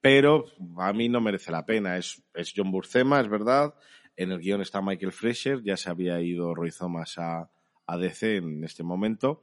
[0.00, 0.44] pero
[0.78, 1.96] a mí no merece la pena.
[1.96, 3.74] Es, es John Burcema, es verdad.
[4.16, 6.70] En el guion está Michael Fleischer, ya se había ido Roy
[7.16, 9.42] a, DC en este momento.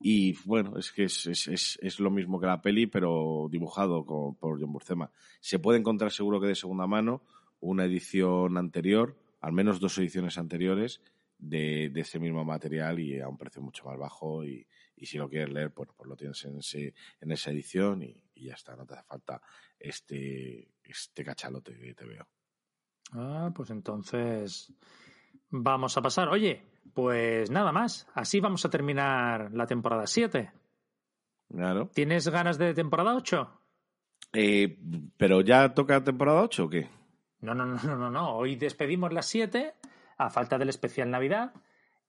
[0.00, 4.60] Y bueno, es que es, es, es, lo mismo que la peli, pero dibujado por
[4.60, 5.10] John Burcema.
[5.40, 7.22] Se puede encontrar seguro que de segunda mano
[7.60, 11.00] una edición anterior, al menos dos ediciones anteriores,
[11.38, 14.44] de, de ese mismo material y a un precio mucho más bajo.
[14.44, 14.66] Y,
[15.00, 18.46] si lo quieres leer, pues, pues lo tienes en, ese, en esa edición y, y,
[18.46, 19.40] ya está, no te hace falta
[19.78, 22.26] este, este cachalote que te veo.
[23.12, 24.72] Ah, pues entonces
[25.50, 26.28] vamos a pasar.
[26.28, 26.62] Oye,
[26.94, 28.06] pues nada más.
[28.14, 30.52] Así vamos a terminar la temporada 7.
[31.50, 31.90] Claro.
[31.94, 33.60] ¿Tienes ganas de temporada 8?
[34.34, 34.78] Eh,
[35.16, 36.90] ¿Pero ya toca temporada 8 o qué?
[37.40, 38.36] No, no, no, no, no.
[38.36, 39.74] Hoy despedimos las 7
[40.18, 41.52] a falta del especial Navidad.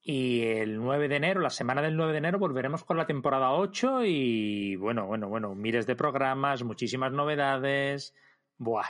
[0.01, 3.51] Y el 9 de enero, la semana del 9 de enero, volveremos con la temporada
[3.51, 8.15] 8 y bueno, bueno, bueno, miles de programas, muchísimas novedades.
[8.57, 8.87] Buah,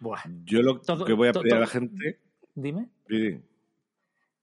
[0.00, 0.22] buah.
[0.44, 2.18] Yo lo todo, que voy a pedir a la gente.
[2.54, 2.88] Dime.
[3.08, 3.42] Dime.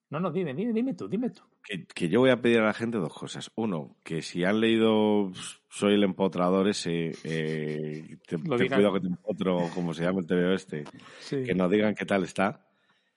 [0.10, 1.41] No, no, dime, dime, dime tú, dime tú.
[1.64, 3.51] Que, que, yo voy a pedir a la gente dos cosas.
[3.56, 5.32] Uno, que si han leído
[5.68, 10.26] Soy el empotrador ese, eh, te, te cuidado que te empotro, como se llama el
[10.26, 10.86] TVO este,
[11.20, 11.43] sí.
[11.43, 12.66] que nos digan qué tal está.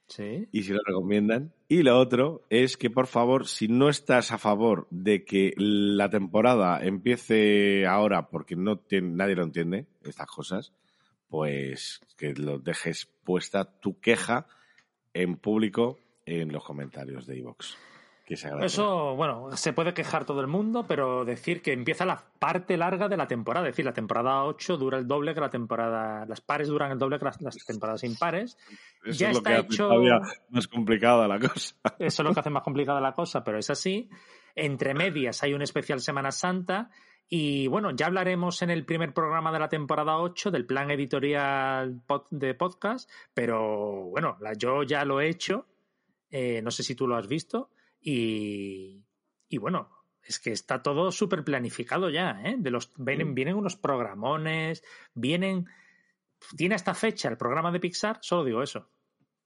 [0.09, 0.49] Sí.
[0.51, 1.53] Y si lo recomiendan.
[1.69, 6.11] Y lo otro es que, por favor, si no estás a favor de que la
[6.11, 10.73] temporada empiece ahora, porque no tiene, nadie lo entiende, estas cosas,
[11.29, 14.47] pues que lo dejes puesta tu queja
[15.15, 17.77] en público en los comentarios de iVox.
[18.31, 23.09] Eso, bueno, se puede quejar todo el mundo, pero decir que empieza la parte larga
[23.09, 23.67] de la temporada.
[23.67, 26.27] Es decir, la temporada 8 dura el doble que la temporada.
[26.27, 28.59] Las pares duran el doble que las, las temporadas impares.
[29.03, 29.87] Eso ya es lo está que hecho.
[29.87, 30.21] hace todavía
[30.51, 31.75] más complicada la cosa.
[31.99, 34.11] Eso es lo que hace más complicada la cosa, pero es así.
[34.55, 36.91] Entre medias hay un especial Semana Santa.
[37.29, 42.03] Y bueno, ya hablaremos en el primer programa de la temporada 8 del plan editorial
[42.31, 45.67] de podcast, pero bueno, yo ya lo he hecho.
[46.31, 47.71] Eh, no sé si tú lo has visto.
[48.01, 49.05] Y,
[49.49, 49.91] y bueno,
[50.23, 52.57] es que está todo súper planificado ya, ¿eh?
[52.59, 54.83] De los, vienen, vienen unos programones,
[55.15, 55.67] vienen...
[56.57, 58.89] Tiene esta fecha el programa de Pixar, solo digo eso.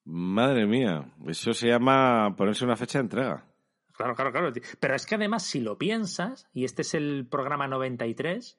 [0.04, 3.51] Madre mía, eso se llama ponerse una fecha de entrega.
[3.92, 4.52] Claro, claro, claro.
[4.80, 8.58] Pero es que además, si lo piensas, y este es el programa 93,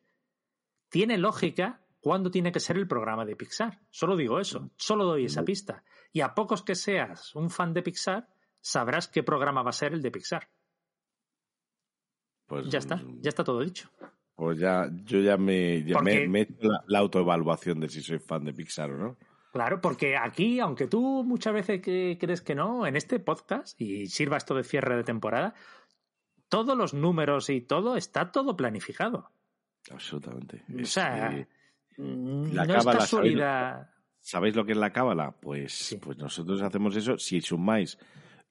[0.89, 3.79] tiene lógica cuándo tiene que ser el programa de Pixar.
[3.89, 5.83] Solo digo eso, solo doy esa pista.
[6.11, 8.29] Y a pocos que seas un fan de Pixar,
[8.61, 10.49] sabrás qué programa va a ser el de Pixar.
[12.45, 13.89] Pues ya está, ya está todo dicho.
[14.35, 18.01] Pues ya, yo ya me, ya me, me he hecho la, la, autoevaluación de si
[18.01, 19.17] soy fan de Pixar o no.
[19.53, 24.07] Claro, porque aquí, aunque tú muchas veces que crees que no, en este podcast, y
[24.07, 25.53] sirva esto de cierre de temporada,
[26.49, 29.29] todos los números y todo está todo planificado.
[29.91, 30.63] Absolutamente.
[30.81, 31.47] O sea, Eh,
[31.97, 33.73] no es casualidad.
[33.73, 33.87] ¿sabéis,
[34.21, 35.35] ¿Sabéis lo que es la cábala?
[35.39, 35.97] Pues, Sí.
[35.97, 37.19] pues nosotros hacemos eso.
[37.19, 37.99] Si sumáis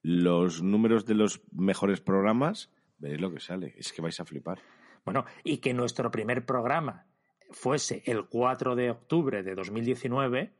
[0.03, 3.73] los números de los mejores programas, veréis lo que sale.
[3.77, 4.59] Es que vais a flipar.
[5.03, 7.07] Bueno, y que nuestro primer programa
[7.51, 10.53] fuese el 4 de octubre de 2019,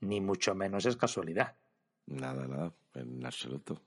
[0.00, 1.56] ni mucho menos es casualidad.
[2.06, 3.80] Nada, nada, en absoluto.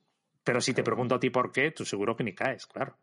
[0.43, 2.97] Pero si te pregunto a ti por qué, tú seguro que ni caes, claro.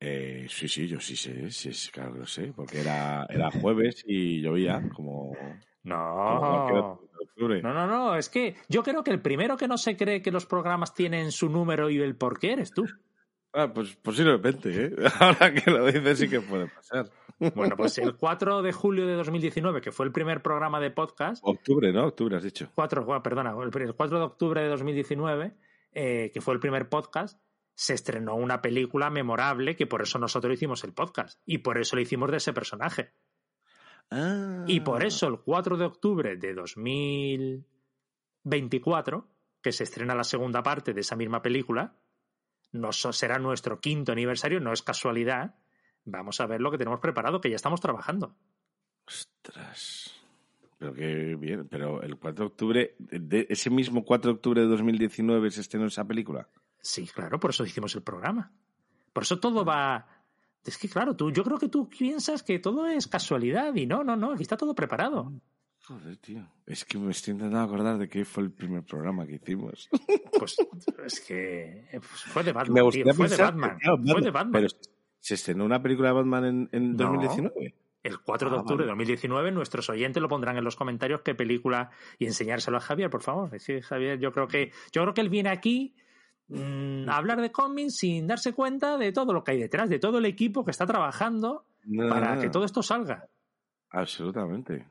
[0.00, 4.04] Eh, sí, sí, yo sí sé, sí, claro que lo sé, porque era, era jueves
[4.06, 5.32] y llovía como...
[5.32, 7.08] como No.
[7.62, 10.32] No, no, no, es que yo creo que el primero que no se cree que
[10.32, 12.84] los programas tienen su número y el por qué eres tú.
[13.52, 14.94] Ah, pues posiblemente, ¿eh?
[15.20, 17.10] Ahora que lo dices sí que puede pasar.
[17.54, 21.40] Bueno, pues el 4 de julio de 2019, que fue el primer programa de podcast,
[21.44, 22.06] Octubre, ¿no?
[22.06, 22.68] Octubre has dicho.
[22.74, 25.54] 4, bueno, perdona, el 4 de octubre de 2019,
[25.92, 27.40] eh, que fue el primer podcast,
[27.74, 31.94] se estrenó una película memorable que por eso nosotros hicimos el podcast y por eso
[31.94, 33.12] lo hicimos de ese personaje.
[34.10, 34.64] Ah.
[34.66, 39.28] Y por eso el 4 de octubre de 2024,
[39.62, 41.97] que se estrena la segunda parte de esa misma película,
[42.72, 45.54] no será nuestro quinto aniversario, no es casualidad.
[46.04, 48.34] Vamos a ver lo que tenemos preparado, que ya estamos trabajando.
[49.06, 50.14] Ostras.
[50.78, 51.66] Pero qué bien.
[51.68, 55.86] Pero el 4 de octubre, de ese mismo 4 de octubre de 2019 se estrenó
[55.86, 56.48] esa película.
[56.80, 58.52] Sí, claro, por eso hicimos el programa.
[59.12, 60.06] Por eso todo va.
[60.64, 64.04] Es que, claro, tú, yo creo que tú piensas que todo es casualidad y no,
[64.04, 65.32] no, no, aquí está todo preparado.
[65.88, 66.46] Joder, tío.
[66.66, 69.88] Es que me estoy intentando acordar de qué fue el primer programa que hicimos.
[70.38, 70.56] Pues
[71.06, 74.52] es que eh, pues fue de Batman, me tío, fue de Batman, fue de Batman.
[74.52, 74.68] Pero
[75.18, 77.04] se estrenó una película de Batman en, en No.
[77.04, 77.74] 2019.
[78.02, 78.98] El 4 de Ah, octubre de vale.
[79.04, 83.22] 2019, nuestros oyentes lo pondrán en los comentarios qué película y enseñárselo a Javier, por
[83.22, 83.54] favor.
[83.54, 85.94] Es que Javier, yo creo que yo creo que él viene aquí
[86.48, 90.18] mm, hablar de cómics sin darse cuenta de todo lo que hay detrás, de todo
[90.18, 93.26] el equipo que está trabajando No, para no, que todo esto salga.
[93.90, 94.86] Absolutamente.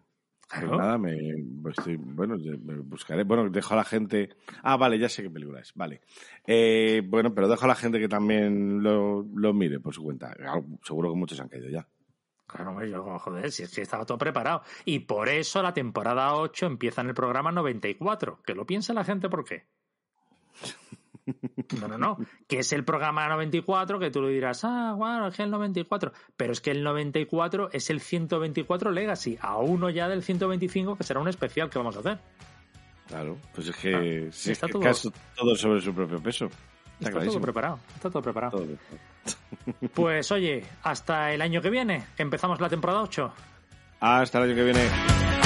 [0.48, 0.78] Claro.
[0.78, 1.36] nada, me,
[1.70, 3.24] estoy, bueno, me buscaré.
[3.24, 4.30] Bueno, dejo a la gente.
[4.64, 5.74] Ah, vale, ya sé qué película es.
[5.76, 6.02] Vale.
[6.45, 10.34] Eh, bueno, pero dejo a la gente que también lo, lo mire por su cuenta.
[10.84, 11.86] Seguro que muchos han caído ya.
[12.48, 14.64] Claro, yo, joder, si es que estaba todo preparado.
[14.86, 18.41] Y por eso la temporada 8 empieza en el programa 94.
[18.45, 19.66] Que lo piense la gente por qué.
[21.82, 22.17] No, no, no.
[22.47, 26.11] Que es el programa 94 que tú le dirás, ah, bueno, es que el 94.
[26.36, 31.03] Pero es que el 94 es el 124 Legacy, a uno ya del 125 que
[31.03, 32.19] será un especial que vamos a hacer.
[33.07, 36.45] Claro, pues es que, Ah, sí, está es todo- caso todo sobre su propio peso.
[36.99, 38.57] Está, Está todo preparado, está todo preparado.
[38.59, 38.67] Todo.
[39.93, 43.34] Pues oye, hasta el año que viene, que empezamos la temporada 8.
[43.99, 45.36] Hasta el año que viene.